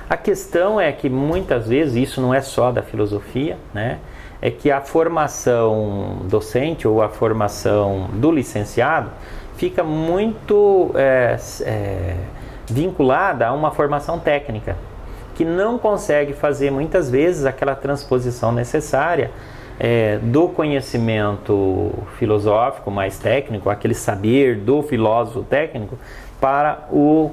[0.06, 4.00] A questão é que muitas vezes, isso não é só da filosofia, né,
[4.40, 9.10] é que a formação docente ou a formação do licenciado
[9.56, 12.16] fica muito é, é,
[12.66, 14.76] vinculada a uma formação técnica,
[15.34, 19.30] que não consegue fazer muitas vezes aquela transposição necessária
[19.78, 25.98] é, do conhecimento filosófico mais técnico, aquele saber do filósofo técnico,
[26.40, 27.30] para o,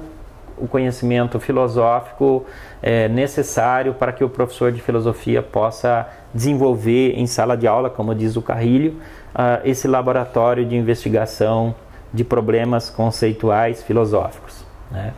[0.56, 2.44] o conhecimento filosófico
[2.82, 8.14] é, necessário para que o professor de filosofia possa desenvolver em sala de aula, como
[8.14, 8.94] diz o Carrilho,
[9.34, 11.74] uh, esse laboratório de investigação
[12.12, 14.64] de problemas conceituais filosóficos.
[14.90, 15.12] Né?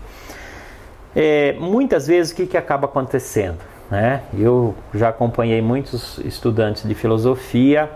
[1.15, 3.59] É, muitas vezes o que, que acaba acontecendo?
[3.91, 4.23] Né?
[4.37, 7.91] Eu já acompanhei muitos estudantes de filosofia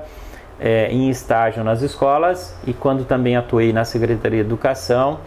[0.59, 5.19] é, em estágio nas escolas e quando também atuei na Secretaria de Educação,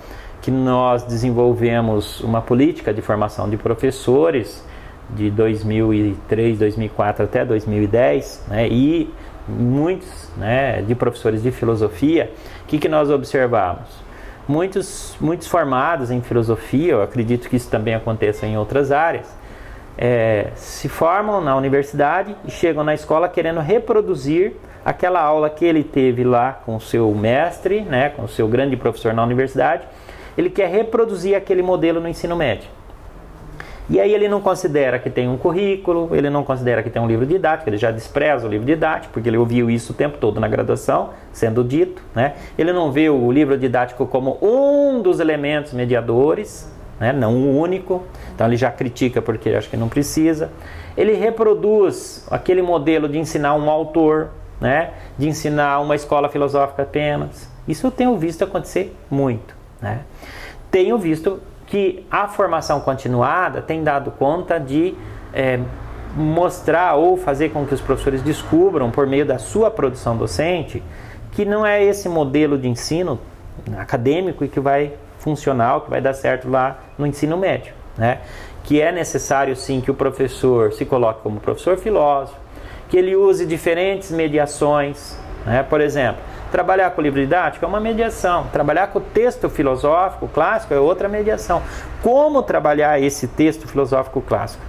[0.41, 4.63] que nós desenvolvemos uma política de formação de professores
[5.09, 9.13] de 2003, 2004 até 2010, né, e
[9.47, 12.31] muitos né, de professores de filosofia,
[12.63, 14.03] o que, que nós observamos?
[14.47, 19.33] Muitos, muitos formados em filosofia, eu acredito que isso também aconteça em outras áreas,
[19.97, 25.83] é, se formam na universidade e chegam na escola querendo reproduzir aquela aula que ele
[25.83, 29.87] teve lá com o seu mestre, né, com o seu grande professor na universidade,
[30.37, 32.67] ele quer reproduzir aquele modelo no ensino médio.
[33.93, 37.05] E aí ele não considera que tem um currículo, ele não considera que tem um
[37.05, 40.39] livro didático, ele já despreza o livro didático, porque ele ouviu isso o tempo todo
[40.39, 42.33] na graduação, sendo dito, né?
[42.57, 46.67] Ele não vê o livro didático como um dos elementos mediadores,
[46.99, 47.13] né?
[47.13, 48.01] não o único,
[48.33, 50.49] então ele já critica porque acha que não precisa.
[50.97, 54.29] Ele reproduz aquele modelo de ensinar um autor,
[54.59, 54.89] né?
[55.19, 57.47] de ensinar uma escola filosófica apenas.
[57.67, 59.55] Isso eu tenho visto acontecer muito.
[59.79, 59.99] Né?
[60.71, 61.39] Tenho visto
[61.73, 64.93] que a formação continuada tem dado conta de
[65.33, 65.59] é,
[66.15, 70.83] mostrar ou fazer com que os professores descubram, por meio da sua produção docente,
[71.31, 73.19] que não é esse modelo de ensino
[73.75, 77.73] acadêmico e que vai funcionar, que vai dar certo lá no ensino médio.
[77.97, 78.19] Né?
[78.63, 82.37] Que é necessário sim que o professor se coloque como professor filósofo,
[82.87, 85.17] que ele use diferentes mediações.
[85.45, 85.63] Né?
[85.63, 86.21] Por exemplo,
[86.53, 88.45] Trabalhar com o livro didático é uma mediação.
[88.53, 91.63] Trabalhar com o texto filosófico clássico é outra mediação.
[92.03, 94.63] Como trabalhar esse texto filosófico clássico?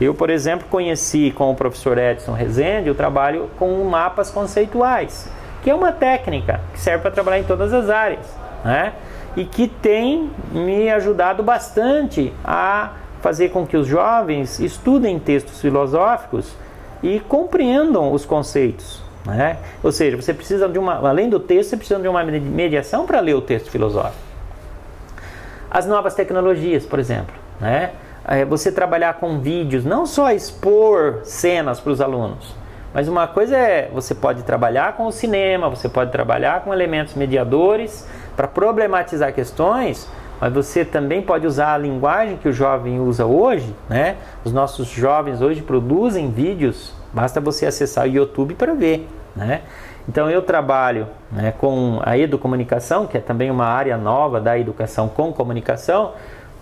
[0.00, 5.30] Eu, por exemplo, conheci com o professor Edson Rezende o trabalho com mapas conceituais,
[5.62, 8.26] que é uma técnica que serve para trabalhar em todas as áreas,
[8.64, 8.92] né?
[9.36, 16.56] E que tem me ajudado bastante a fazer com que os jovens estudem textos filosóficos
[17.04, 19.09] e compreendam os conceitos.
[19.24, 19.58] Né?
[19.82, 23.20] Ou seja, você precisa de uma, além do texto, você precisa de uma mediação para
[23.20, 24.30] ler o texto filosófico.
[25.70, 27.92] As novas tecnologias, por exemplo, né?
[28.24, 32.54] É você trabalhar com vídeos, não só expor cenas para os alunos,
[32.92, 37.14] mas uma coisa é você pode trabalhar com o cinema, você pode trabalhar com elementos
[37.14, 38.06] mediadores
[38.36, 40.08] para problematizar questões,
[40.40, 44.16] mas você também pode usar a linguagem que o jovem usa hoje, né?
[44.44, 49.08] Os nossos jovens hoje produzem vídeos Basta você acessar o YouTube para ver.
[49.34, 49.62] Né?
[50.08, 55.08] Então eu trabalho né, com a educomunicação, que é também uma área nova da educação
[55.08, 56.12] com comunicação,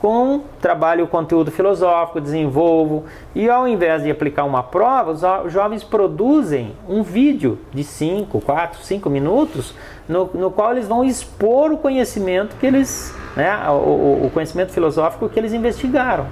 [0.01, 5.11] com trabalho o conteúdo filosófico, desenvolvo e ao invés de aplicar uma prova,
[5.45, 9.75] os jovens produzem um vídeo de 5, 4, 5 minutos
[10.09, 15.29] no, no, qual eles vão expor o conhecimento que eles, né, o, o conhecimento filosófico
[15.29, 16.27] que eles investigaram.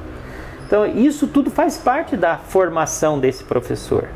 [0.66, 4.08] Então isso tudo faz parte da formação desse professor.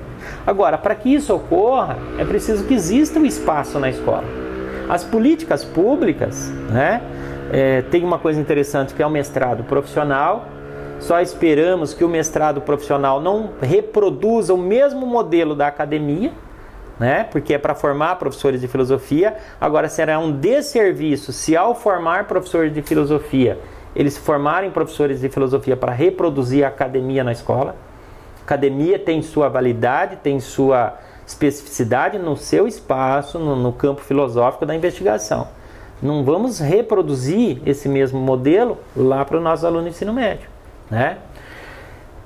[0.46, 4.24] Agora, para que isso ocorra, é preciso que exista um espaço na escola.
[4.88, 7.00] As políticas públicas, né,
[7.52, 10.46] é, tem uma coisa interessante que é o mestrado profissional.
[10.98, 16.32] Só esperamos que o mestrado profissional não reproduza o mesmo modelo da academia,
[17.00, 17.24] né?
[17.24, 19.34] Porque é para formar professores de filosofia.
[19.58, 23.58] Agora será um desserviço se ao formar professores de filosofia,
[23.96, 27.74] eles formarem professores de filosofia para reproduzir a academia na escola.
[28.42, 34.74] Academia tem sua validade, tem sua especificidade no seu espaço, no, no campo filosófico da
[34.74, 35.48] investigação.
[36.02, 40.48] Não vamos reproduzir esse mesmo modelo lá para os nossos alunos de ensino médio.
[40.90, 41.18] Né?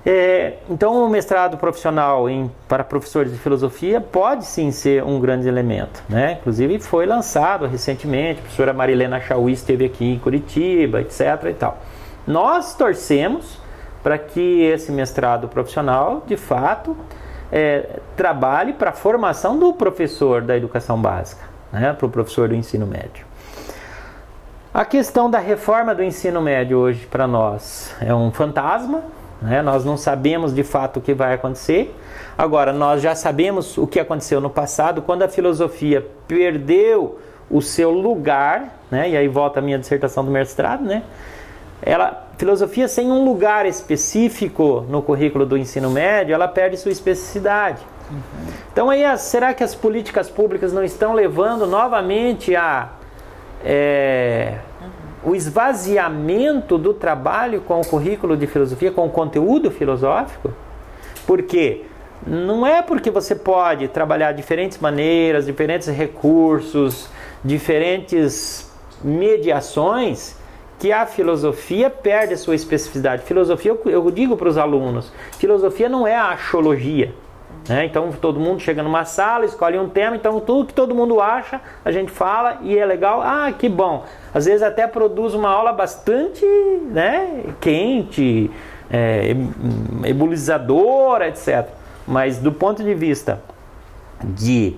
[0.06, 5.48] É, então, o mestrado profissional em, para professores de filosofia pode sim ser um grande
[5.48, 6.02] elemento.
[6.08, 6.38] Né?
[6.40, 11.20] Inclusive, foi lançado recentemente, a professora Marilena Chauí esteve aqui em Curitiba, etc.
[11.48, 11.78] E tal.
[12.26, 13.58] Nós torcemos
[14.02, 16.94] para que esse mestrado profissional, de fato,
[17.50, 21.94] é, trabalhe para a formação do professor da educação básica, né?
[21.94, 23.24] para o professor do ensino médio.
[24.74, 29.02] A questão da reforma do ensino médio hoje para nós é um fantasma,
[29.44, 29.60] né?
[29.62, 31.94] nós não sabemos de fato o que vai acontecer.
[32.36, 37.18] Agora, nós já sabemos o que aconteceu no passado, quando a filosofia perdeu
[37.50, 39.10] o seu lugar, né?
[39.10, 41.02] e aí volta a minha dissertação do mestrado, né?
[41.82, 47.82] Ela, filosofia sem um lugar específico no currículo do ensino médio, ela perde sua especificidade.
[48.10, 48.18] Uhum.
[48.72, 52.88] Então aí, será que as políticas públicas não estão levando novamente a
[53.62, 54.58] é.
[55.24, 60.52] O esvaziamento do trabalho com o currículo de filosofia, com o conteúdo filosófico,
[61.26, 61.82] porque
[62.26, 67.08] não é porque você pode trabalhar diferentes maneiras, diferentes recursos,
[67.42, 68.70] diferentes
[69.02, 70.36] mediações
[70.78, 73.22] que a filosofia perde a sua especificidade.
[73.22, 77.14] Filosofia, eu, digo para os alunos, filosofia não é a axologia.
[77.68, 77.86] Né?
[77.86, 81.60] Então todo mundo chega numa sala, escolhe um tema, então tudo que todo mundo acha,
[81.84, 83.22] a gente fala e é legal.
[83.22, 84.04] Ah, que bom!
[84.34, 86.44] Às vezes até produz uma aula bastante
[86.90, 88.50] né, quente,
[88.90, 89.34] é,
[90.04, 91.66] ebulizadora, etc.
[92.06, 93.40] Mas do ponto de vista
[94.22, 94.76] de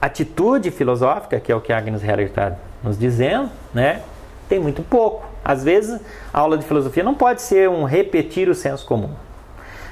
[0.00, 4.02] atitude filosófica, que é o que Agnes Heller está nos dizendo, né,
[4.48, 5.26] tem muito pouco.
[5.42, 5.98] Às vezes
[6.32, 9.10] a aula de filosofia não pode ser um repetir o senso comum.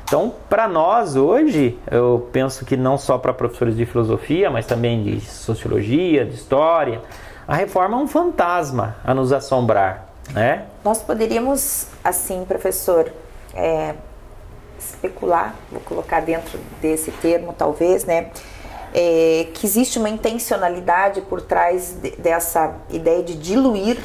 [0.07, 5.03] Então, para nós hoje, eu penso que não só para professores de filosofia, mas também
[5.03, 7.03] de sociologia, de história,
[7.47, 10.67] a reforma é um fantasma a nos assombrar, né?
[10.85, 13.11] Nós poderíamos, assim, professor,
[13.53, 13.97] é,
[14.79, 18.31] especular, vou colocar dentro desse termo, talvez, né?
[18.95, 23.99] É, que existe uma intencionalidade por trás de, dessa ideia de diluir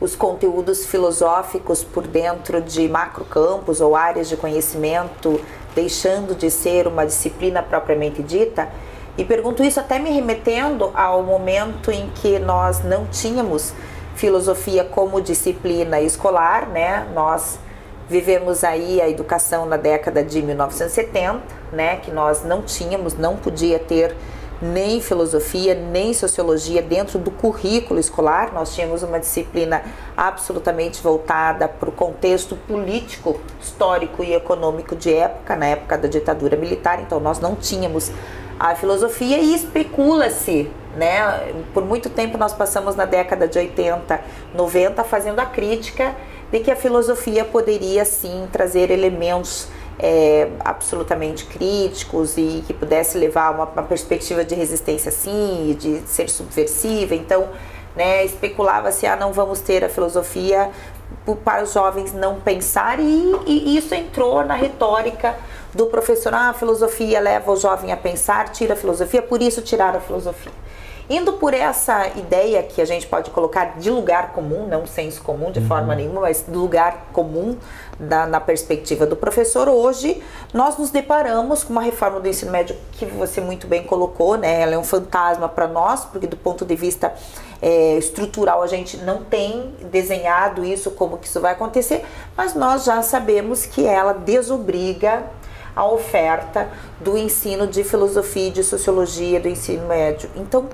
[0.00, 5.40] os conteúdos filosóficos por dentro de macrocampos ou áreas de conhecimento,
[5.74, 8.68] deixando de ser uma disciplina propriamente dita.
[9.16, 13.72] E pergunto isso até me remetendo ao momento em que nós não tínhamos
[14.14, 17.06] filosofia como disciplina escolar, né?
[17.14, 17.58] Nós
[18.08, 21.96] vivemos aí a educação na década de 1970, né?
[21.96, 24.14] Que nós não tínhamos, não podia ter
[24.64, 28.52] nem filosofia, nem sociologia dentro do currículo escolar.
[28.54, 29.82] Nós tínhamos uma disciplina
[30.16, 36.56] absolutamente voltada para o contexto político, histórico e econômico de época, na época da ditadura
[36.56, 37.00] militar.
[37.00, 38.10] Então, nós não tínhamos
[38.58, 41.52] a filosofia e especula-se, né?
[41.74, 44.20] Por muito tempo nós passamos na década de 80,
[44.54, 46.14] 90 fazendo a crítica
[46.50, 53.54] de que a filosofia poderia sim trazer elementos é, absolutamente críticos e que pudesse levar
[53.54, 57.14] uma, uma perspectiva de resistência sim de ser subversiva.
[57.14, 57.48] Então,
[57.94, 60.70] né, especulava-se, ah, não vamos ter a filosofia
[61.44, 65.36] para os jovens não pensar e, e, isso entrou na retórica
[65.72, 69.62] do professor, ah, a filosofia leva o jovem a pensar, tira a filosofia, por isso
[69.62, 70.52] tirar a filosofia.
[71.08, 75.50] Indo por essa ideia que a gente pode colocar de lugar comum, não senso comum
[75.50, 75.66] de uhum.
[75.66, 77.56] forma nenhuma, mas lugar comum
[78.00, 82.74] da, na perspectiva do professor, hoje nós nos deparamos com uma reforma do ensino médio
[82.92, 84.62] que você muito bem colocou, né?
[84.62, 87.12] Ela é um fantasma para nós, porque do ponto de vista
[87.60, 92.04] é, estrutural a gente não tem desenhado isso como que isso vai acontecer,
[92.36, 95.24] mas nós já sabemos que ela desobriga
[95.74, 96.68] a oferta
[97.00, 100.30] do ensino de filosofia e de sociologia do ensino médio.
[100.36, 100.68] Então,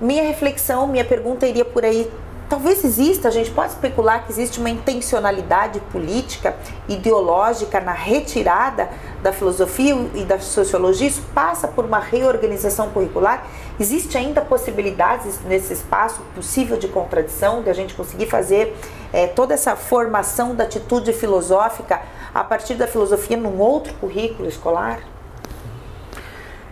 [0.00, 2.10] minha reflexão, minha pergunta iria por aí
[2.48, 6.56] talvez exista, a gente pode especular que existe uma intencionalidade política,
[6.88, 8.88] ideológica na retirada
[9.22, 11.08] da filosofia e da sociologia.
[11.08, 13.46] Isso passa por uma reorganização curricular.
[13.78, 18.74] Existe ainda possibilidades nesse espaço possível de contradição, de a gente conseguir fazer
[19.12, 22.00] é, toda essa formação da atitude filosófica
[22.38, 25.00] a partir da filosofia num outro currículo escolar?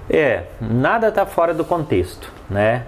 [0.09, 2.85] É, nada está fora do contexto, né?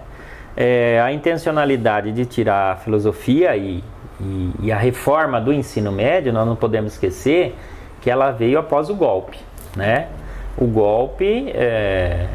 [0.57, 3.83] É, a intencionalidade de tirar a filosofia e,
[4.21, 7.57] e, e, a reforma do ensino médio, nós não podemos esquecer
[8.01, 9.39] que ela veio após o golpe,
[9.77, 10.09] né?
[10.57, 12.29] O golpe é,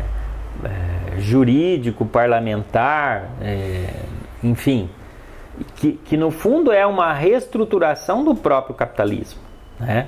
[0.63, 3.87] é, jurídico, parlamentar, é,
[4.43, 4.89] enfim,
[5.77, 9.39] que, que no fundo é uma reestruturação do próprio capitalismo,
[9.79, 10.07] né?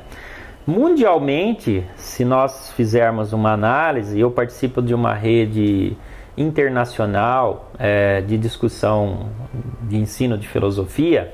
[0.68, 5.96] Mundialmente, se nós fizermos uma análise, eu participo de uma rede
[6.36, 9.30] internacional é, de discussão
[9.84, 11.32] de ensino de filosofia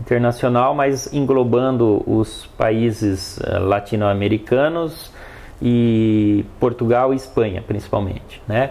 [0.00, 5.12] internacional, mas englobando os países é, latino-americanos
[5.60, 8.70] e Portugal e Espanha, principalmente, né?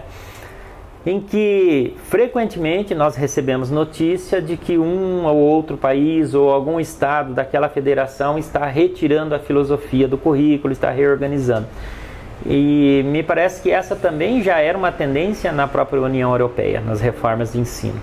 [1.04, 7.32] Em que frequentemente nós recebemos notícia de que um ou outro país ou algum estado
[7.32, 11.66] daquela federação está retirando a filosofia do currículo, está reorganizando.
[12.44, 17.00] E me parece que essa também já era uma tendência na própria União Europeia, nas
[17.00, 18.00] reformas de ensino.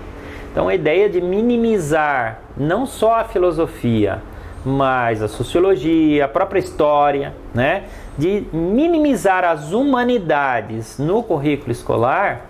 [0.50, 4.20] Então a ideia de minimizar não só a filosofia,
[4.64, 7.84] mas a sociologia, a própria história, né?
[8.16, 12.46] de minimizar as humanidades no currículo escolar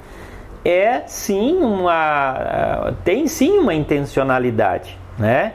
[0.68, 5.54] é sim uma tem sim uma intencionalidade, né?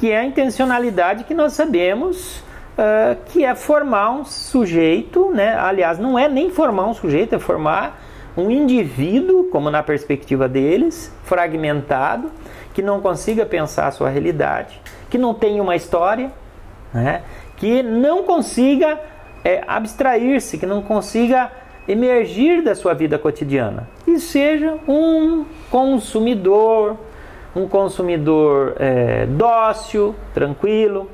[0.00, 2.38] Que é a intencionalidade que nós sabemos
[2.76, 5.56] uh, que é formar um sujeito, né?
[5.56, 8.00] Aliás, não é nem formar um sujeito, é formar
[8.36, 12.30] um indivíduo, como na perspectiva deles, fragmentado,
[12.74, 16.32] que não consiga pensar a sua realidade, que não tenha uma história,
[16.92, 17.22] né?
[17.56, 18.98] que não consiga
[19.44, 21.50] é, abstrair-se, que não consiga
[21.88, 26.96] emergir da sua vida cotidiana e seja um consumidor,
[27.56, 31.10] um consumidor é, dócil, tranquilo.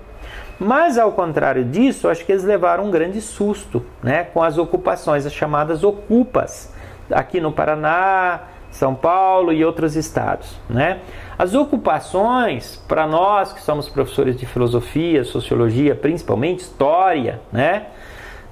[0.59, 5.25] Mas ao contrário disso, acho que eles levaram um grande susto né, com as ocupações,
[5.25, 6.73] as chamadas ocupas,
[7.11, 10.57] aqui no Paraná, São Paulo e outros estados.
[10.69, 11.01] Né?
[11.39, 17.87] As ocupações, para nós que somos professores de filosofia, sociologia, principalmente história, né?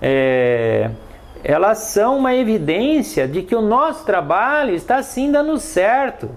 [0.05, 0.91] É,
[1.45, 6.31] elas são uma evidência de que o nosso trabalho está sim dando certo.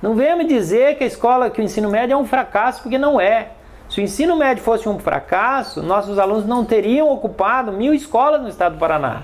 [0.00, 2.98] Não venha me dizer que a escola, que o ensino médio é um fracasso, porque
[2.98, 3.50] não é.
[3.88, 8.48] Se o ensino médio fosse um fracasso, nossos alunos não teriam ocupado mil escolas no
[8.48, 9.22] estado do Paraná.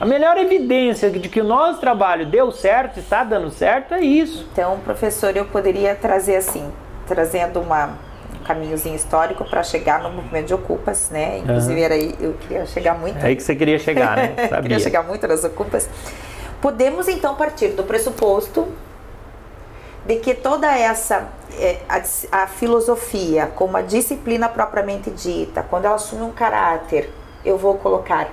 [0.00, 4.48] A melhor evidência de que o nosso trabalho deu certo, está dando certo, é isso.
[4.52, 6.70] Então, professor, eu poderia trazer assim,
[7.06, 7.90] trazendo uma
[8.42, 11.38] caminhozinho histórico para chegar no movimento de ocupas, né?
[11.38, 11.84] Inclusive uhum.
[11.84, 13.18] era aí, eu queria chegar muito.
[13.18, 14.34] É aí que você queria chegar, né?
[14.48, 14.62] Sabia.
[14.62, 15.88] queria chegar muito nas ocupas.
[16.60, 18.68] Podemos então partir do pressuposto
[20.06, 21.28] de que toda essa
[21.58, 27.10] é, a, a, filosofia como a disciplina propriamente dita, quando ela assume um caráter,
[27.44, 28.28] eu vou colocar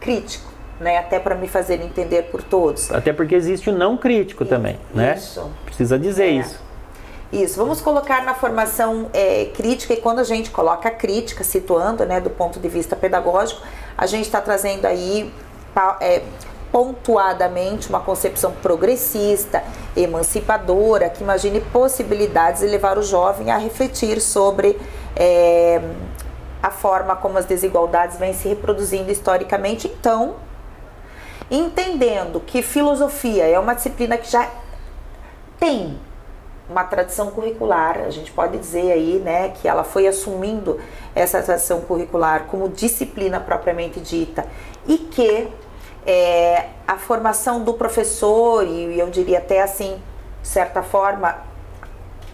[0.00, 0.50] crítico,
[0.80, 2.90] né, até para me fazer entender por todos.
[2.90, 5.14] Até porque existe o não crítico também, né?
[5.16, 5.50] Isso.
[5.64, 6.30] Precisa dizer é.
[6.30, 6.63] isso.
[7.34, 12.06] Isso, vamos colocar na formação é, crítica, e quando a gente coloca a crítica, situando
[12.06, 13.60] né, do ponto de vista pedagógico,
[13.98, 15.34] a gente está trazendo aí
[16.00, 16.22] é,
[16.70, 19.64] pontuadamente uma concepção progressista,
[19.96, 24.80] emancipadora, que imagine possibilidades de levar o jovem a refletir sobre
[25.16, 25.82] é,
[26.62, 29.88] a forma como as desigualdades vêm se reproduzindo historicamente.
[29.88, 30.36] Então,
[31.50, 34.48] entendendo que filosofia é uma disciplina que já
[35.58, 35.98] tem
[36.68, 40.80] uma tradição curricular, a gente pode dizer aí, né, que ela foi assumindo
[41.14, 44.46] essa tradição curricular como disciplina propriamente dita
[44.86, 45.48] e que
[46.06, 50.00] é, a formação do professor, e eu diria até assim,
[50.42, 51.36] de certa forma,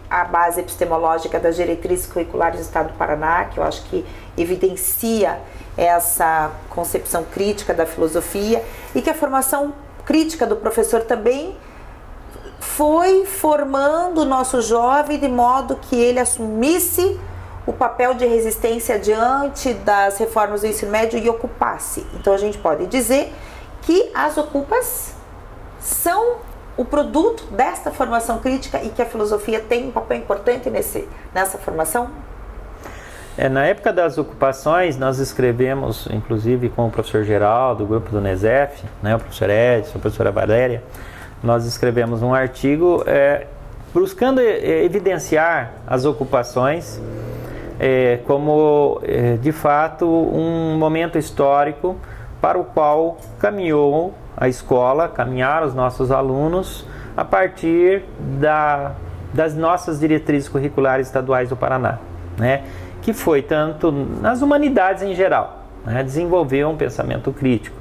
[0.08, 4.04] a base epistemológica das diretrizes curriculares do Estado do Paraná, que eu acho que
[4.36, 5.38] evidencia
[5.76, 9.72] essa concepção crítica da filosofia, e que a formação
[10.04, 11.56] crítica do professor também
[12.60, 17.18] foi formando o nosso jovem de modo que ele assumisse
[17.66, 22.06] o papel de resistência diante das reformas do ensino médio e ocupasse.
[22.14, 23.32] Então a gente pode dizer
[23.82, 25.14] que as ocupas
[25.80, 26.36] são
[26.76, 31.58] o produto desta formação crítica e que a filosofia tem um papel importante nesse, nessa
[31.58, 32.10] formação?
[33.36, 38.20] É, na época das ocupações, nós escrevemos, inclusive com o professor Geraldo, do grupo do
[38.20, 40.82] NESEF, né, o professor Edson, a professora Valéria,
[41.42, 43.46] nós escrevemos um artigo é,
[43.92, 47.00] buscando evidenciar as ocupações
[47.80, 51.96] é, como, é, de fato, um momento histórico
[52.40, 56.86] para o qual caminhou a escola, caminharam os nossos alunos
[57.16, 58.04] a partir
[58.38, 58.92] da,
[59.32, 61.98] das nossas diretrizes curriculares estaduais do Paraná,
[62.38, 62.64] né?
[63.02, 66.02] que foi tanto nas humanidades em geral, né?
[66.02, 67.76] desenvolver um pensamento crítico.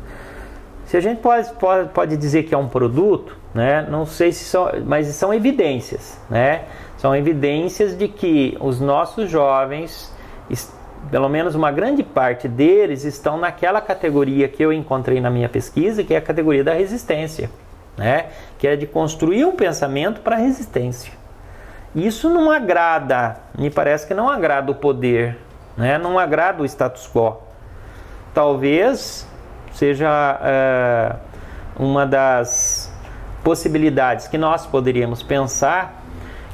[0.86, 3.86] Se a gente pode, pode, pode dizer que é um produto, né?
[3.90, 6.64] não sei se são, mas são evidências, né?
[6.98, 10.14] são evidências de que os nossos jovens,
[11.10, 16.04] pelo menos uma grande parte deles, estão naquela categoria que eu encontrei na minha pesquisa,
[16.04, 17.50] que é a categoria da resistência,
[17.98, 18.28] né?
[18.58, 21.14] que é de construir um pensamento para resistência.
[21.96, 25.38] Isso não agrada, me parece que não agrada o poder,
[25.76, 25.98] né?
[25.98, 27.38] não agrada o status quo.
[28.34, 29.28] Talvez
[29.74, 31.16] seja é,
[31.80, 32.58] uma das
[33.50, 36.04] possibilidades que nós poderíamos pensar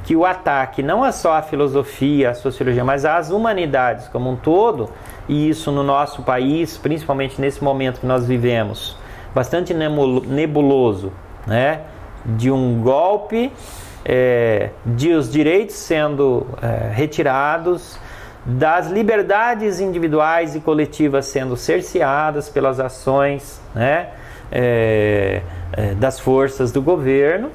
[0.02, 4.36] que o ataque não é só à filosofia, à sociologia, mas às humanidades como um
[4.36, 4.88] todo,
[5.28, 8.96] e isso no nosso país, principalmente nesse momento que nós vivemos,
[9.34, 11.12] bastante nebuloso,
[11.46, 11.82] né?
[12.24, 13.52] de um golpe,
[14.02, 17.98] é, de os direitos sendo é, retirados,
[18.42, 24.08] das liberdades individuais e coletivas sendo cerceadas pelas ações né?
[24.50, 25.42] É,
[25.72, 27.50] é das forças do governo.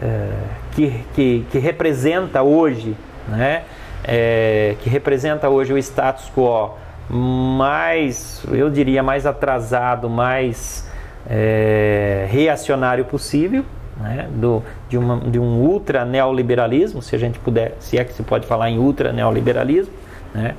[0.00, 0.30] É,
[0.72, 2.96] que, que, que representa hoje,
[3.26, 3.62] né?
[4.04, 6.76] É, que representa hoje o status quo
[7.10, 10.88] mais, eu diria, mais atrasado, mais
[11.28, 13.64] é, reacionário possível,
[13.98, 14.28] né?
[14.30, 18.22] Do, de, uma, de um ultra neoliberalismo, se a gente puder, se é que se
[18.22, 19.92] pode falar em ultra neoliberalismo,
[20.34, 20.54] né?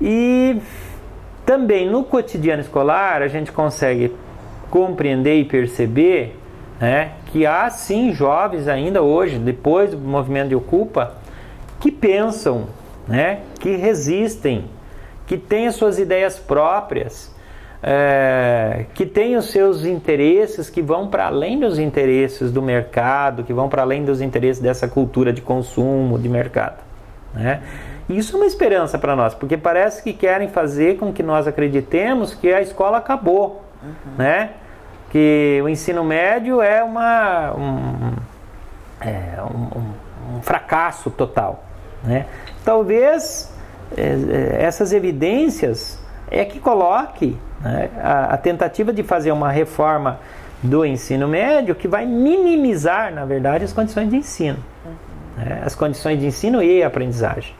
[0.00, 0.60] E
[1.50, 4.14] também no cotidiano escolar a gente consegue
[4.70, 6.38] compreender e perceber
[6.78, 11.16] né, que há sim jovens ainda hoje, depois do movimento de Ocupa,
[11.80, 12.68] que pensam,
[13.08, 14.66] né, que resistem,
[15.26, 17.34] que têm as suas ideias próprias,
[17.82, 23.52] é, que têm os seus interesses que vão para além dos interesses do mercado, que
[23.52, 26.78] vão para além dos interesses dessa cultura de consumo, de mercado.
[27.34, 27.60] Né?
[28.10, 32.34] Isso é uma esperança para nós, porque parece que querem fazer com que nós acreditemos
[32.34, 34.14] que a escola acabou, uhum.
[34.18, 34.50] né?
[35.10, 38.12] que o ensino médio é, uma, um,
[39.00, 41.64] é um, um fracasso total.
[42.02, 42.26] Né?
[42.64, 43.52] Talvez
[43.96, 46.00] é, é, essas evidências
[46.30, 50.20] é que coloque né, a, a, tentativa de fazer uma reforma
[50.62, 54.58] do ensino médio que vai minimizar, na verdade, as condições de ensino.
[55.36, 55.62] Né?
[55.64, 57.54] As condições de ensino e aprendizagem.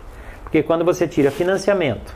[0.50, 2.12] Porque quando você tira financiamento,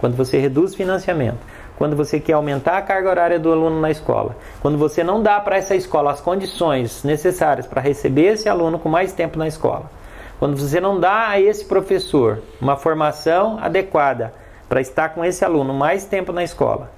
[0.00, 1.38] quando você reduz financiamento,
[1.76, 5.38] quando você quer aumentar a carga horária do aluno na escola, quando você não dá
[5.38, 9.90] para essa escola as condições necessárias para receber esse aluno com mais tempo na escola,
[10.38, 14.32] quando você não dá a esse professor uma formação adequada
[14.66, 16.90] para estar com esse aluno mais tempo na escola,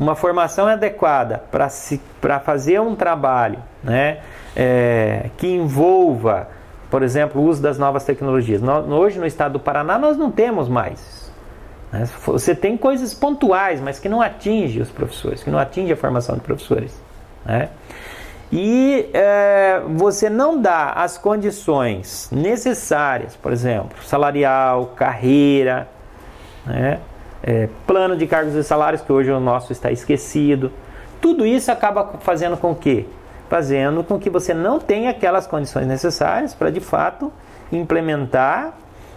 [0.00, 1.44] uma formação adequada
[2.20, 4.18] para fazer um trabalho né,
[4.56, 6.48] é, que envolva,
[6.90, 8.62] por exemplo, o uso das novas tecnologias.
[8.62, 11.28] hoje no estado do Paraná nós não temos mais
[11.92, 12.06] né?
[12.26, 16.34] Você tem coisas pontuais, mas que não atinge os professores, que não atinge a formação
[16.34, 17.00] de professores.
[17.44, 17.68] Né?
[18.50, 25.88] E é, você não dá as condições necessárias, por exemplo, salarial, carreira,
[26.64, 27.00] né?
[27.42, 30.72] é, plano de cargos e salários, que hoje o nosso está esquecido.
[31.20, 33.06] Tudo isso acaba fazendo com que?
[33.48, 37.32] Fazendo com que você não tenha aquelas condições necessárias para de fato
[37.72, 38.74] implementar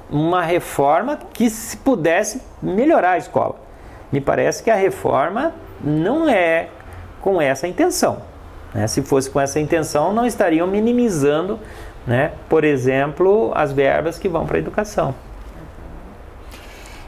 [0.09, 3.55] uma reforma que se pudesse melhorar a escola.
[4.11, 6.67] Me parece que a reforma não é
[7.21, 8.21] com essa intenção.
[8.73, 8.87] Né?
[8.87, 11.59] Se fosse com essa intenção, não estariam minimizando,
[12.05, 15.15] né, por exemplo, as verbas que vão para a educação.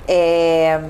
[0.07, 0.81] É,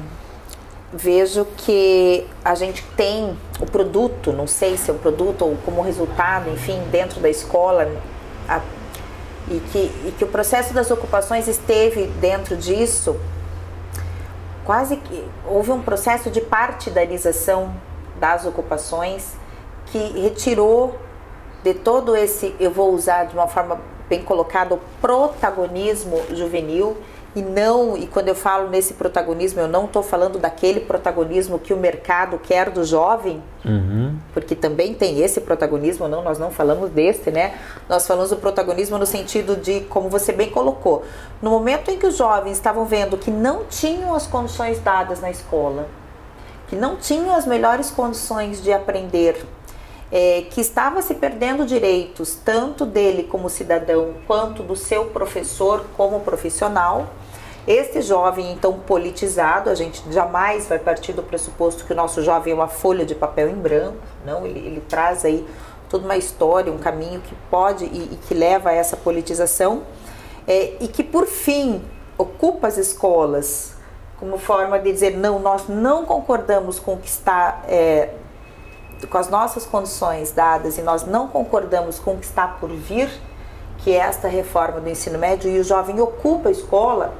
[0.91, 5.82] vejo que a gente tem o produto, não sei se é o produto ou como
[5.82, 7.89] resultado, enfim, dentro da escola,
[8.47, 8.61] a
[9.47, 13.20] e que, e que o processo das ocupações esteve dentro disso,
[14.64, 17.76] quase que houve um processo de partidarização
[18.20, 19.34] das ocupações
[19.88, 20.97] que retirou
[21.61, 26.97] de todo esse, eu vou usar de uma forma bem colocada, o protagonismo juvenil
[27.36, 31.73] e não, e quando eu falo nesse protagonismo, eu não estou falando daquele protagonismo que
[31.73, 34.15] o mercado quer do jovem, uhum.
[34.34, 37.57] porque também tem esse protagonismo, não, nós não falamos desse, né?
[37.89, 41.03] Nós falamos do protagonismo no sentido de, como você bem colocou,
[41.41, 45.31] no momento em que os jovens estavam vendo que não tinham as condições dadas na
[45.31, 45.88] escola,
[46.67, 49.43] que não tinham as melhores condições de aprender,
[50.11, 56.19] é, que estava se perdendo direitos tanto dele como cidadão quanto do seu professor como
[56.19, 57.07] profissional.
[57.68, 62.51] Este jovem, então, politizado, a gente jamais vai partir do pressuposto que o nosso jovem
[62.51, 65.47] é uma folha de papel em branco, não, ele, ele traz aí
[65.89, 69.84] toda uma história, um caminho que pode e, e que leva a essa politização,
[70.45, 71.82] é, e que, por fim,
[72.18, 73.74] ocupa as escolas
[74.20, 78.09] como forma de dizer: não, nós não concordamos com o que está é,
[79.09, 83.09] com as nossas condições dadas e nós não concordamos com o que está por vir,
[83.80, 87.14] que é esta reforma do ensino médio, e o jovem ocupa a escola,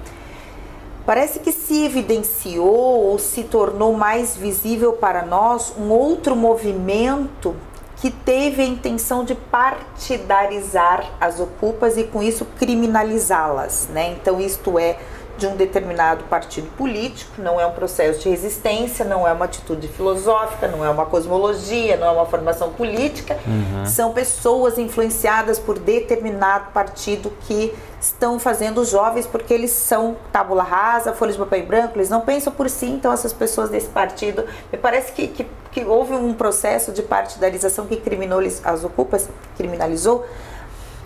[1.06, 7.56] parece que se evidenciou ou se tornou mais visível para nós um outro movimento
[7.98, 14.12] que teve a intenção de partidarizar as ocupas e com isso criminalizá-las, né?
[14.12, 14.98] Então isto é
[15.44, 19.90] de um determinado partido político, não é um processo de resistência, não é uma atitude
[19.90, 23.38] filosófica, não é uma cosmologia, não é uma formação política.
[23.46, 23.86] Uhum.
[23.86, 30.64] São pessoas influenciadas por determinado partido que estão fazendo os jovens porque eles são tábula
[30.64, 33.88] rasa, folha de papel em branco, eles não pensam por si, então essas pessoas desse
[33.88, 34.46] partido.
[34.72, 40.26] Me parece que, que, que houve um processo de partidarização que criminou as ocupas, criminalizou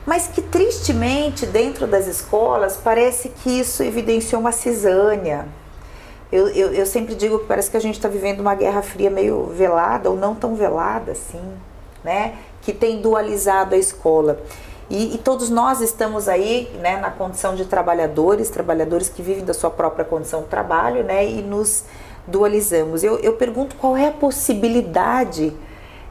[0.07, 5.45] mas que tristemente dentro das escolas parece que isso evidenciou uma cisânia.
[6.31, 9.09] Eu, eu, eu sempre digo que parece que a gente está vivendo uma guerra fria
[9.09, 11.43] meio velada ou não tão velada assim,
[12.05, 12.35] né?
[12.61, 14.39] Que tem dualizado a escola.
[14.89, 19.53] E, e, todos nós estamos aí né, na condição de trabalhadores, trabalhadores que vivem da
[19.53, 21.29] sua própria condição de trabalho, né?
[21.29, 21.83] E nos
[22.25, 23.03] dualizamos.
[23.03, 25.53] Eu, eu pergunto qual é a possibilidade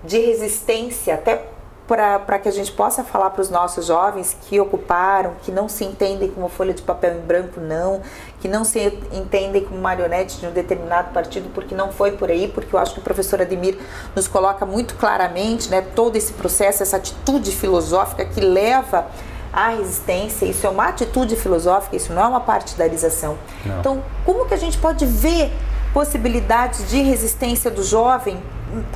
[0.05, 1.56] de resistência, até
[1.87, 5.85] para que a gente possa falar para os nossos jovens que ocuparam, que não se
[5.85, 8.01] entendem como folha de papel em branco, não,
[8.41, 8.81] que não se
[9.13, 12.95] entendem como marionete de um determinado partido, porque não foi por aí, porque eu acho
[12.95, 13.79] que o professor Ademir
[14.15, 19.07] nos coloca muito claramente né, todo esse processo, essa atitude filosófica que leva
[19.53, 23.39] à resistência, isso é uma atitude filosófica, isso não é uma partidarização.
[23.65, 23.79] Não.
[23.79, 25.53] Então, como que a gente pode ver
[25.95, 28.43] possibilidades de resistência do jovem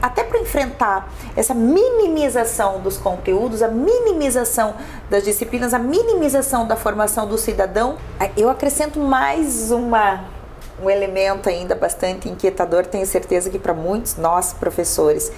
[0.01, 4.75] até para enfrentar essa minimização dos conteúdos, a minimização
[5.09, 7.97] das disciplinas, a minimização da formação do cidadão,
[8.37, 10.25] eu acrescento mais uma
[10.83, 15.31] um elemento ainda bastante inquietador, tenho certeza que para muitos nós professores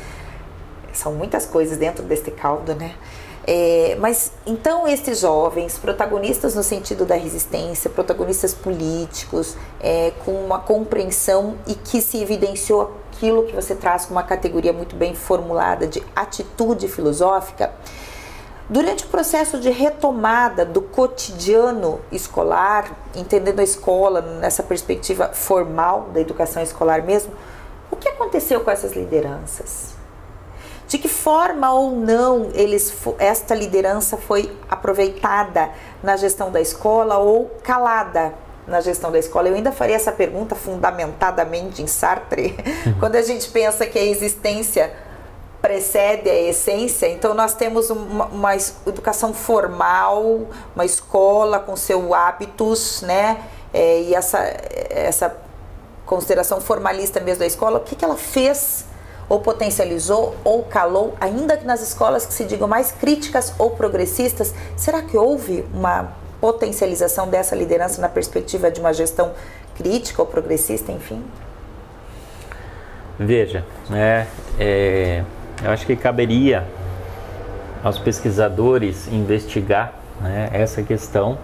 [0.93, 2.95] são muitas coisas dentro deste caldo, né?
[3.45, 10.61] É, mas então estes jovens, protagonistas no sentido da resistência, protagonistas políticos, é, com uma
[10.61, 15.87] compreensão e que se evidenciou aquilo que você traz com uma categoria muito bem formulada
[15.87, 17.73] de atitude filosófica,
[18.69, 26.21] durante o processo de retomada do cotidiano escolar, entendendo a escola nessa perspectiva formal da
[26.21, 27.33] educação escolar mesmo,
[27.93, 29.95] o que aconteceu com essas lideranças?
[30.89, 35.71] De que forma ou não eles esta liderança foi aproveitada
[36.03, 38.35] na gestão da escola ou calada
[38.67, 39.49] na gestão da escola?
[39.49, 42.57] Eu ainda faria essa pergunta fundamentadamente em Sartre,
[43.01, 44.93] quando a gente pensa que a existência
[45.61, 53.01] precede a essência, então nós temos uma, uma educação formal, uma escola com seus hábitos,
[53.03, 53.41] né?
[53.73, 54.39] É, e essa,
[54.91, 55.37] essa
[56.05, 58.85] consideração formalista mesmo da escola, o que, que ela fez
[59.29, 64.53] ou potencializou ou calou, ainda que nas escolas que se digam mais críticas ou progressistas,
[64.77, 66.13] será que houve uma
[66.43, 69.31] potencialização dessa liderança na perspectiva de uma gestão
[69.77, 71.23] crítica ou progressista, enfim?
[73.17, 74.27] Veja, é,
[74.59, 75.23] é,
[75.63, 76.67] eu acho que caberia
[77.85, 81.39] aos pesquisadores investigar né, essa questão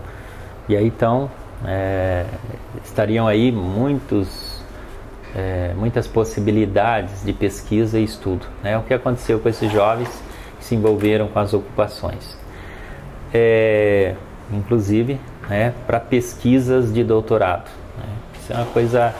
[0.68, 1.30] e aí então
[1.64, 2.24] é,
[2.84, 4.60] estariam aí muitos
[5.36, 8.46] é, muitas possibilidades de pesquisa e estudo.
[8.64, 8.76] Né?
[8.76, 10.08] O que aconteceu com esses jovens
[10.58, 12.36] que se envolveram com as ocupações.
[13.32, 14.16] É,
[14.52, 17.70] inclusive né, para pesquisas de doutorado.
[17.96, 18.04] Né?
[18.40, 19.14] Isso é uma coisa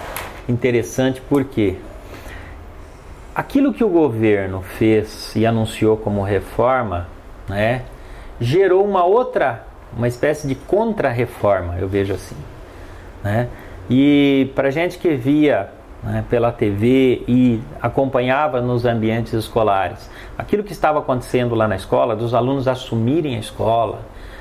[0.49, 1.77] interessante porque
[3.35, 7.07] aquilo que o governo fez e anunciou como reforma
[7.49, 7.83] né,
[8.41, 9.65] gerou uma outra,
[9.97, 12.37] uma espécie de contra-reforma, eu vejo assim.
[13.23, 13.49] Né?
[13.91, 15.71] E para gente que via
[16.03, 22.15] né, pela TV e acompanhava nos ambientes escolares aquilo que estava acontecendo lá na escola,
[22.15, 23.99] dos alunos assumirem a escola,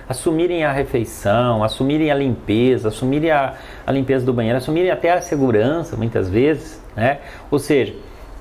[0.08, 3.54] assumirem a refeição, assumirem a limpeza, assumirem a,
[3.86, 7.20] a limpeza do banheiro, assumirem até a segurança, muitas vezes, né?
[7.52, 7.96] Ou seja,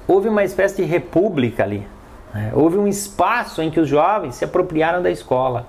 [0.07, 1.87] houve uma espécie de república ali,
[2.33, 2.53] né?
[2.55, 5.67] houve um espaço em que os jovens se apropriaram da escola.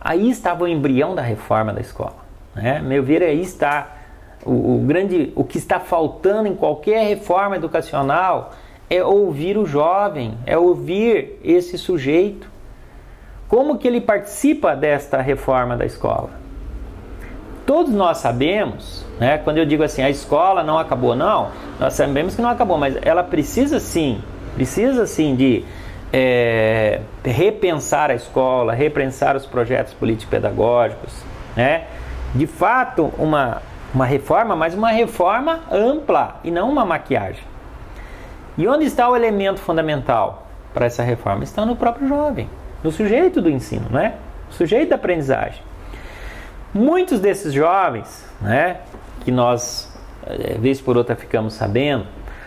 [0.00, 2.16] Aí estava o embrião da reforma da escola,
[2.54, 2.80] né?
[2.80, 3.98] Meu ver, aí está
[4.44, 8.52] o, o, grande, o que está faltando em qualquer reforma educacional
[8.88, 12.48] é ouvir o jovem, é ouvir esse sujeito.
[13.48, 16.30] Como que ele participa desta reforma da escola?
[17.64, 22.34] Todos nós sabemos, né, quando eu digo assim, a escola não acabou, não, nós sabemos
[22.34, 24.22] que não acabou, mas ela precisa sim,
[24.54, 25.64] precisa sim de
[26.12, 31.12] é, repensar a escola, repensar os projetos político-pedagógicos,
[31.56, 31.84] né?
[32.34, 33.62] De fato, uma,
[33.94, 37.42] uma reforma, mas uma reforma ampla e não uma maquiagem.
[38.56, 41.44] E onde está o elemento fundamental para essa reforma?
[41.44, 42.48] Está no próprio jovem,
[42.82, 44.14] no sujeito do ensino, né?
[44.50, 45.62] O sujeito da aprendizagem.
[46.72, 48.78] Muitos desses jovens, né,
[49.24, 49.92] que nós,
[50.26, 52.06] é, vez por outra, ficamos sabendo,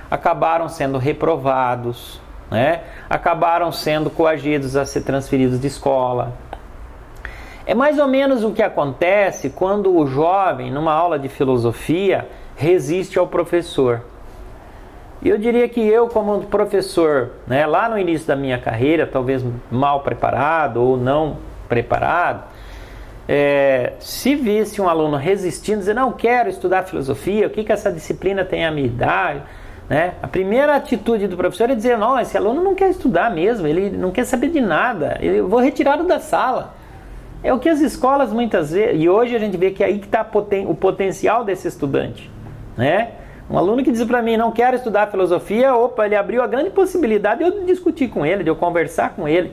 [0.09, 2.21] acabaram sendo reprovados,
[2.51, 2.81] né?
[3.09, 6.33] acabaram sendo coagidos a ser transferidos de escola.
[7.65, 13.17] É mais ou menos o que acontece quando o jovem, numa aula de filosofia, resiste
[13.17, 14.01] ao professor.
[15.21, 19.45] E eu diria que eu, como professor, né, lá no início da minha carreira, talvez
[19.69, 21.37] mal preparado ou não
[21.69, 22.43] preparado,
[23.29, 27.91] é, se visse um aluno resistindo, dizer, não quero estudar filosofia, o que, que essa
[27.91, 29.47] disciplina tem a me dar?
[29.87, 30.13] Né?
[30.23, 33.89] A primeira atitude do professor é dizer: não, esse aluno não quer estudar mesmo, ele
[33.89, 36.73] não quer saber de nada, eu vou retirá-lo da sala.
[37.43, 39.99] É o que as escolas muitas vezes, e hoje a gente vê que é aí
[39.99, 40.25] que está
[40.67, 42.29] o potencial desse estudante.
[42.77, 43.11] Né?
[43.51, 46.69] Um aluno que diz para mim, não quero estudar filosofia, opa, ele abriu a grande
[46.69, 49.51] possibilidade de eu discutir com ele, de eu conversar com ele.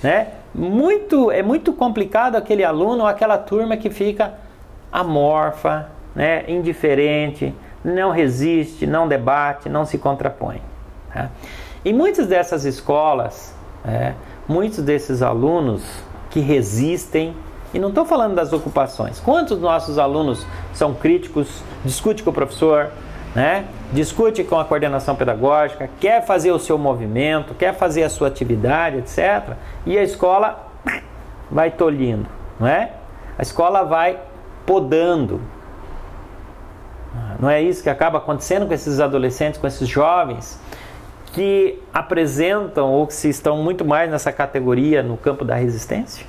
[0.00, 0.28] Né?
[0.54, 4.34] Muito, é muito complicado aquele aluno ou aquela turma que fica
[4.92, 6.44] amorfa, né?
[6.46, 7.52] indiferente,
[7.84, 10.62] não resiste, não debate, não se contrapõe.
[11.12, 11.28] Tá?
[11.84, 13.52] Em muitas dessas escolas,
[13.84, 14.12] é,
[14.46, 15.82] muitos desses alunos
[16.30, 17.34] que resistem,
[17.74, 22.92] e não estou falando das ocupações, quantos nossos alunos são críticos, discute com o professor,
[23.36, 23.66] né?
[23.92, 28.96] discute com a coordenação pedagógica, quer fazer o seu movimento, quer fazer a sua atividade,
[28.96, 29.54] etc.
[29.84, 30.66] E a escola
[31.50, 32.26] vai tolhindo,
[32.58, 32.92] não é?
[33.38, 34.18] A escola vai
[34.64, 35.38] podando,
[37.38, 40.58] não é isso que acaba acontecendo com esses adolescentes, com esses jovens
[41.34, 46.26] que apresentam ou que se estão muito mais nessa categoria no campo da resistência?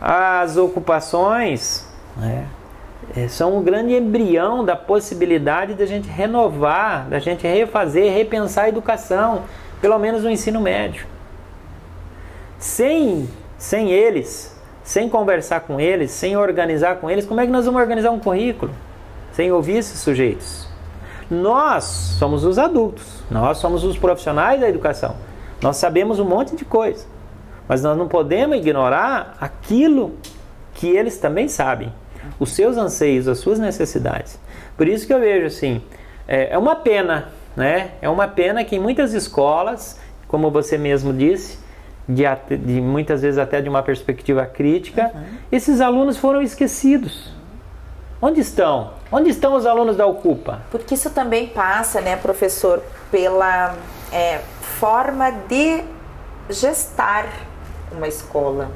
[0.00, 1.84] As ocupações
[2.16, 2.46] né,
[3.28, 9.44] são um grande embrião da possibilidade da gente renovar, da gente refazer, repensar a educação,
[9.80, 11.06] pelo menos no ensino médio.
[12.58, 17.64] Sem, sem eles, sem conversar com eles, sem organizar com eles, como é que nós
[17.64, 18.72] vamos organizar um currículo?
[19.38, 20.66] sem ouvir esses sujeitos.
[21.30, 21.84] Nós
[22.18, 25.14] somos os adultos, nós somos os profissionais da educação.
[25.62, 27.06] Nós sabemos um monte de coisa,
[27.68, 30.14] mas nós não podemos ignorar aquilo
[30.74, 31.92] que eles também sabem,
[32.38, 34.38] os seus anseios, as suas necessidades.
[34.76, 35.82] Por isso que eu vejo assim,
[36.26, 37.92] é, é uma pena, né?
[38.00, 41.58] É uma pena que em muitas escolas, como você mesmo disse,
[42.08, 42.24] de,
[42.56, 45.24] de muitas vezes até de uma perspectiva crítica, uhum.
[45.52, 47.32] esses alunos foram esquecidos.
[48.20, 48.92] Onde estão?
[49.12, 50.62] Onde estão os alunos da Ocupa?
[50.70, 53.76] Porque isso também passa, né, professor, pela
[54.12, 54.40] é,
[54.78, 55.84] forma de
[56.50, 57.26] gestar
[57.92, 58.70] uma escola,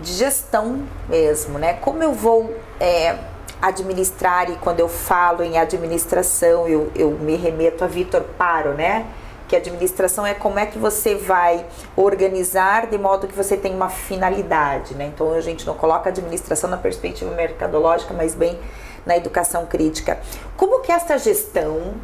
[0.00, 1.74] de gestão mesmo, né?
[1.74, 3.16] Como eu vou é,
[3.60, 9.06] administrar e quando eu falo em administração, eu, eu me remeto a Vitor Paro, né?
[9.48, 13.90] que administração é como é que você vai organizar de modo que você tenha uma
[13.90, 15.06] finalidade, né?
[15.14, 18.58] Então a gente não coloca administração na perspectiva mercadológica, mas bem
[19.04, 20.18] na educação crítica.
[20.56, 21.94] Como que essa gestão,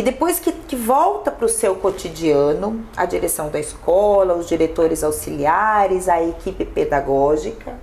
[0.00, 5.04] que depois que, que volta para o seu cotidiano, a direção da escola, os diretores
[5.04, 7.74] auxiliares, a equipe pedagógica,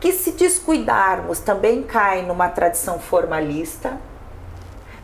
[0.00, 4.00] que se descuidarmos também cai numa tradição formalista,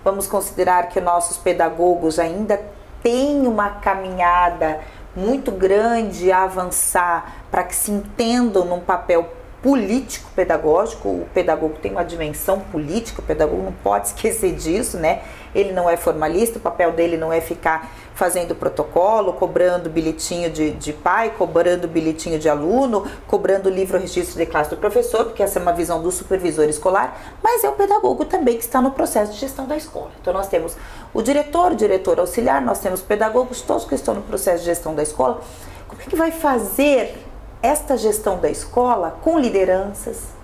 [0.03, 2.59] Vamos considerar que nossos pedagogos ainda
[3.03, 4.81] têm uma caminhada
[5.14, 9.29] muito grande a avançar para que se entendam num papel
[9.62, 11.09] político pedagógico.
[11.09, 15.23] O pedagogo tem uma dimensão política, o pedagogo não pode esquecer disso, né?
[15.55, 20.73] Ele não é formalista, o papel dele não é ficar fazendo protocolo, cobrando bilhetinho de,
[20.73, 25.61] de pai, cobrando bilhetinho de aluno, cobrando livro registro de classe do professor, porque essa
[25.61, 29.33] é uma visão do supervisor escolar, mas é o pedagogo também que está no processo
[29.33, 30.11] de gestão da escola.
[30.21, 30.77] Então nós temos
[31.15, 34.95] o diretor, o diretor auxiliar, nós temos pedagogos, todos que estão no processo de gestão
[34.95, 35.41] da escola.
[35.87, 37.25] Como é que vai fazer
[37.63, 40.38] esta gestão da escola com lideranças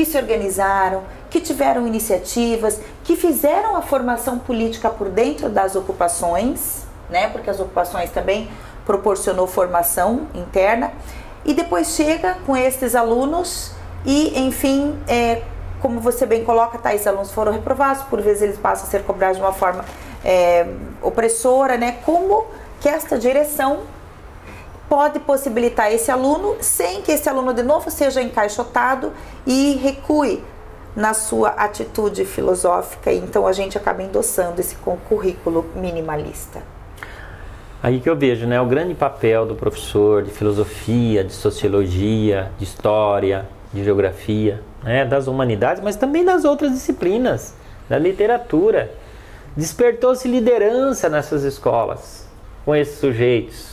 [0.00, 6.90] que se organizaram, que tiveram iniciativas, que fizeram a formação política por dentro das ocupações
[7.10, 7.28] né?
[7.28, 8.48] Porque as ocupações também
[8.86, 10.92] proporcionou formação interna
[11.44, 13.72] e depois chega com esses alunos
[14.06, 15.42] e, enfim, é,
[15.80, 19.36] como você bem coloca, tais alunos foram reprovados, por vezes eles passam a ser cobrados
[19.36, 19.84] de uma forma
[20.24, 20.66] é,
[21.02, 21.98] opressora, né?
[22.06, 22.46] Como
[22.80, 23.80] que esta direção
[24.90, 29.12] pode possibilitar esse aluno sem que esse aluno de novo seja encaixotado
[29.46, 30.42] e recue
[30.96, 34.74] na sua atitude filosófica, então a gente acaba endossando esse
[35.08, 36.60] currículo minimalista.
[37.80, 42.64] Aí que eu vejo, né, o grande papel do professor de filosofia, de sociologia, de
[42.64, 47.54] história, de geografia, né, das humanidades, mas também das outras disciplinas,
[47.88, 48.92] da literatura.
[49.56, 52.28] Despertou-se liderança nessas escolas
[52.64, 53.69] com esses sujeitos.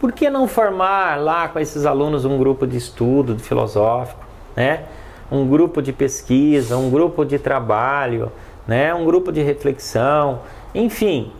[0.00, 4.24] Por que não formar lá com esses alunos um grupo de estudo de filosófico,
[4.54, 4.84] né?
[5.30, 8.30] um grupo de pesquisa, um grupo de trabalho,
[8.66, 8.94] né?
[8.94, 10.40] um grupo de reflexão,
[10.74, 11.32] enfim,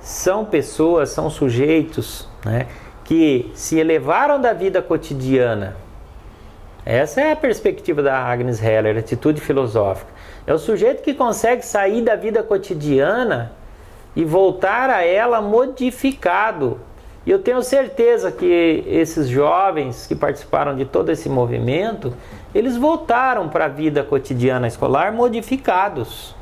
[0.00, 2.66] são pessoas, são sujeitos né?
[3.04, 5.76] que se elevaram da vida cotidiana.
[6.86, 10.12] Essa é a perspectiva da Agnes Heller, atitude filosófica.
[10.46, 13.52] É o sujeito que consegue sair da vida cotidiana
[14.14, 16.78] e voltar a ela modificado.
[17.26, 22.12] E eu tenho certeza que esses jovens que participaram de todo esse movimento,
[22.54, 26.34] eles voltaram para a vida cotidiana escolar modificados.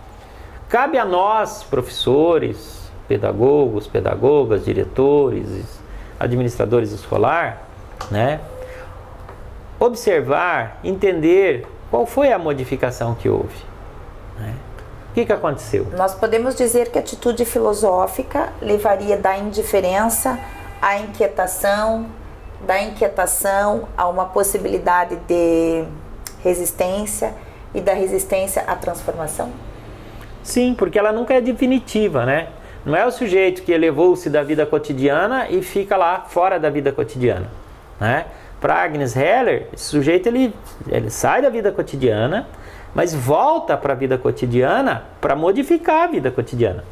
[0.69, 5.81] Cabe a nós, professores, pedagogos, pedagogas, diretores,
[6.19, 7.63] administradores escolar,
[8.11, 8.41] né?
[9.79, 13.55] Observar, entender qual foi a modificação que houve.
[14.39, 14.55] Né?
[15.11, 15.87] O que, que aconteceu?
[15.97, 20.39] Nós podemos dizer que a atitude filosófica levaria da indiferença
[20.83, 22.07] à inquietação,
[22.67, 25.85] da inquietação a uma possibilidade de
[26.43, 27.33] resistência
[27.73, 29.51] e da resistência à transformação?
[30.43, 32.49] Sim, porque ela nunca é definitiva, né?
[32.85, 36.91] Não é o sujeito que elevou-se da vida cotidiana e fica lá fora da vida
[36.91, 37.49] cotidiana,
[38.01, 38.27] né?
[38.61, 40.55] Para Agnes Heller, esse sujeito ele,
[40.89, 42.49] ele sai da vida cotidiana,
[42.95, 46.85] mas volta para a vida cotidiana para modificar a vida cotidiana.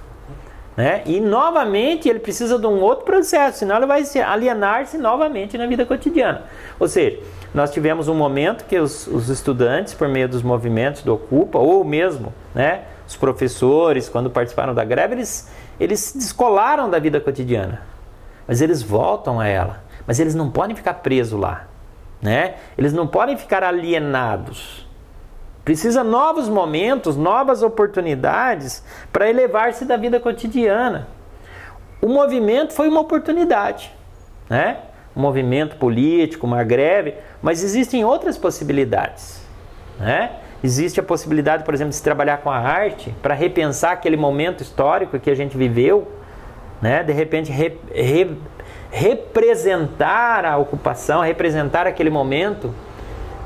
[0.80, 1.02] Né?
[1.04, 5.84] E novamente ele precisa de um outro processo, senão ele vai alienar-se novamente na vida
[5.84, 6.44] cotidiana.
[6.78, 7.20] Ou seja,
[7.52, 11.84] nós tivemos um momento que os, os, estudantes, por meio dos movimentos do Ocupa, ou
[11.84, 17.82] mesmo né, os professores, quando participaram da greve, eles, eles se descolaram da vida cotidiana.
[18.48, 19.84] Mas eles voltam a ela.
[20.06, 21.66] Mas eles não podem ficar presos lá.
[22.22, 22.54] Né?
[22.78, 24.88] Eles não podem ficar alienados.
[25.70, 31.06] Precisa novos momentos, novas oportunidades para elevar-se da vida cotidiana.
[32.02, 33.94] O movimento foi uma oportunidade,
[34.48, 34.78] né?
[35.14, 39.46] Um movimento político, uma greve, mas existem outras possibilidades,
[39.96, 40.32] né?
[40.60, 44.64] Existe a possibilidade, por exemplo, de se trabalhar com a arte para repensar aquele momento
[44.64, 46.10] histórico que a gente viveu,
[46.82, 47.04] né?
[47.04, 48.36] De repente re, re,
[48.90, 52.74] representar a ocupação, representar aquele momento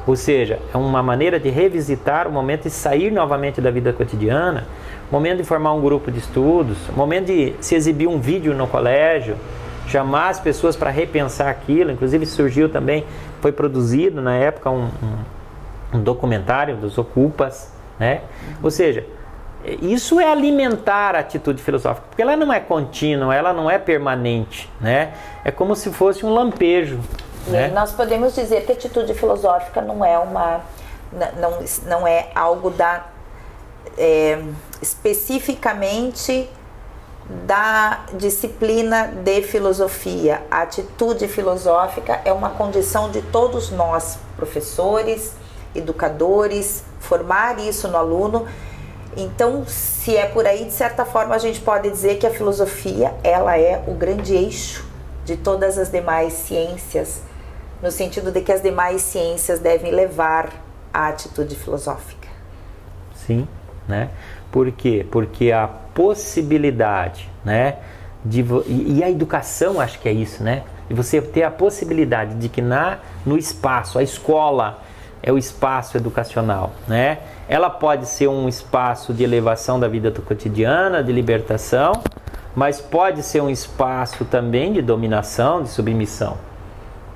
[0.06, 4.66] ou seja, é uma maneira de revisitar o momento de sair novamente da vida cotidiana,
[5.10, 9.36] momento de formar um grupo de estudos, momento de se exibir um vídeo no colégio,
[9.86, 11.90] chamar as pessoas para repensar aquilo.
[11.90, 13.04] Inclusive surgiu também,
[13.40, 18.22] foi produzido na época um, um, um documentário dos Ocupas, né?
[18.62, 19.06] Ou seja,
[19.80, 24.70] isso é alimentar a atitude filosófica, porque ela não é contínua, ela não é permanente,
[24.80, 25.12] né?
[25.44, 27.00] É como se fosse um lampejo.
[27.46, 27.68] Né?
[27.68, 30.62] Nós podemos dizer que a atitude filosófica não é uma
[31.12, 33.04] não, não é algo da
[33.96, 34.42] é,
[34.80, 36.48] especificamente
[37.46, 40.42] da disciplina de filosofia.
[40.50, 45.32] A atitude filosófica é uma condição de todos nós, professores,
[45.74, 48.46] educadores, formar isso no aluno.
[49.16, 53.14] Então, se é por aí, de certa forma, a gente pode dizer que a filosofia
[53.22, 54.84] ela é o grande eixo
[55.24, 57.22] de todas as demais ciências
[57.84, 60.48] no sentido de que as demais ciências devem levar
[60.92, 62.26] a atitude filosófica.
[63.14, 63.46] Sim,
[63.86, 64.08] né?
[64.50, 65.06] Por quê?
[65.10, 67.76] Porque a possibilidade, né?
[68.24, 70.62] De, e, e a educação, acho que é isso, né?
[70.88, 74.78] De você ter a possibilidade de que na, no espaço, a escola
[75.22, 77.18] é o espaço educacional, né?
[77.46, 81.92] Ela pode ser um espaço de elevação da vida cotidiana, de libertação,
[82.56, 86.38] mas pode ser um espaço também de dominação, de submissão,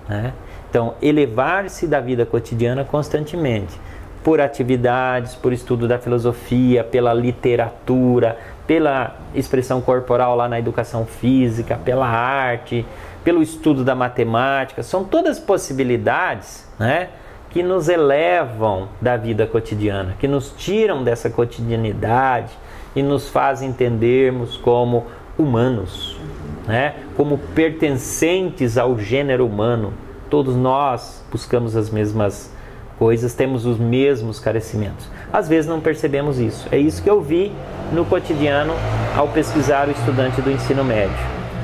[0.06, 0.34] né?
[0.68, 3.78] Então, elevar-se da vida cotidiana constantemente,
[4.22, 11.78] por atividades, por estudo da filosofia, pela literatura, pela expressão corporal lá na educação física,
[11.82, 12.84] pela arte,
[13.24, 17.08] pelo estudo da matemática, são todas possibilidades, né?
[17.50, 22.52] que nos elevam da vida cotidiana, que nos tiram dessa cotidianidade
[22.94, 25.06] e nos fazem entendermos como
[25.38, 26.18] humanos,
[26.66, 26.94] né?
[27.16, 29.94] como pertencentes ao gênero humano,
[30.30, 32.52] Todos nós buscamos as mesmas
[32.98, 35.08] coisas, temos os mesmos carecimentos.
[35.32, 36.68] Às vezes não percebemos isso.
[36.70, 37.52] É isso que eu vi
[37.92, 38.74] no cotidiano
[39.16, 41.16] ao pesquisar o estudante do ensino médio.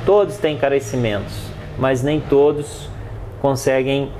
[0.05, 1.35] Todos têm carecimentos,
[1.77, 2.89] mas nem todos
[3.41, 4.11] conseguem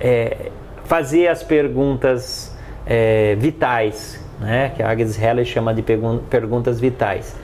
[0.00, 0.50] é,
[0.84, 2.56] fazer as perguntas
[2.86, 4.72] é, vitais, né?
[4.74, 7.36] que a Agnes Heller chama de perguntas vitais.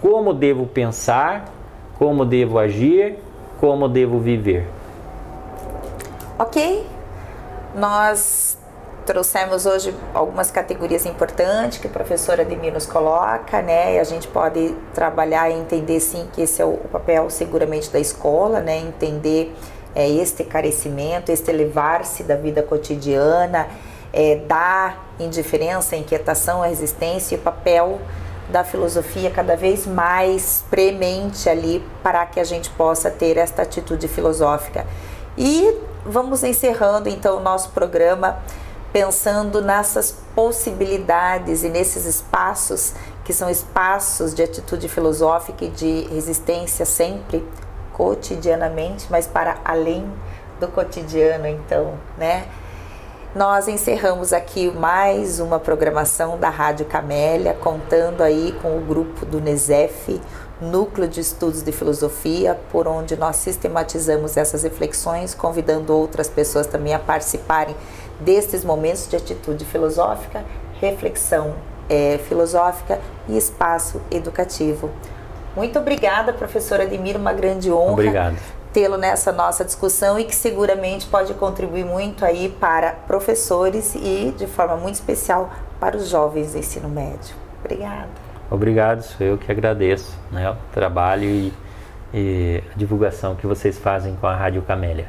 [0.00, 1.52] Como devo pensar?
[1.98, 3.16] Como devo agir?
[3.58, 4.66] Como devo viver?
[6.38, 6.86] Ok,
[7.74, 8.58] nós
[9.06, 13.94] trouxemos hoje algumas categorias importantes que a professora Ademir nos coloca, né?
[13.94, 17.98] E a gente pode trabalhar e entender sim que esse é o papel seguramente da
[17.98, 18.76] escola, né?
[18.80, 19.56] Entender
[19.94, 23.66] é, este carecimento, este elevar-se da vida cotidiana,
[24.12, 27.98] é, da indiferença, inquietação, a resistência e o papel
[28.50, 34.06] da filosofia cada vez mais premente ali para que a gente possa ter esta atitude
[34.06, 34.86] filosófica.
[35.38, 38.38] E vamos encerrando então o nosso programa
[38.92, 42.94] pensando nessas possibilidades e nesses espaços
[43.24, 47.46] que são espaços de atitude filosófica e de resistência sempre
[47.92, 50.10] cotidianamente, mas para além
[50.60, 52.46] do cotidiano, então, né?
[53.34, 59.40] Nós encerramos aqui mais uma programação da Rádio Camélia, contando aí com o grupo do
[59.40, 60.20] NESEF,
[60.60, 66.94] Núcleo de Estudos de Filosofia, por onde nós sistematizamos essas reflexões, convidando outras pessoas também
[66.94, 67.76] a participarem
[68.20, 70.44] destes momentos de atitude filosófica,
[70.80, 71.54] reflexão
[71.88, 72.98] é, filosófica
[73.28, 74.90] e espaço educativo.
[75.54, 78.34] Muito obrigada, professora Admir, uma grande honra
[78.76, 84.46] tê-lo nessa nossa discussão e que seguramente pode contribuir muito aí para professores e de
[84.46, 85.50] forma muito especial
[85.80, 87.34] para os jovens do ensino médio.
[87.64, 88.25] Obrigada.
[88.50, 91.52] Obrigado, sou eu que agradeço né, o trabalho e,
[92.14, 95.08] e a divulgação que vocês fazem com a Rádio Camélia.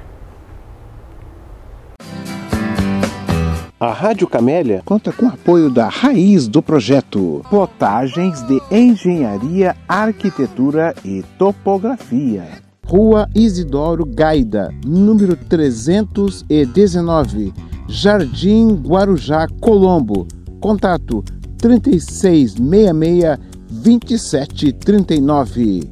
[3.79, 10.95] A Rádio Camélia conta com o apoio da raiz do projeto Potagens de Engenharia, Arquitetura
[11.05, 12.43] e Topografia.
[12.83, 17.53] Rua Isidoro Gaida, número 319,
[17.87, 20.27] Jardim Guarujá, Colombo.
[20.59, 21.23] Contato
[21.57, 23.39] 3666
[23.69, 25.91] 2739.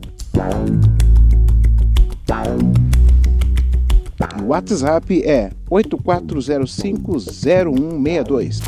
[4.42, 8.60] O WhatsApp é 84050162.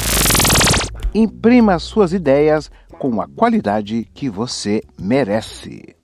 [1.13, 5.95] Imprima suas ideias com a qualidade que você merece.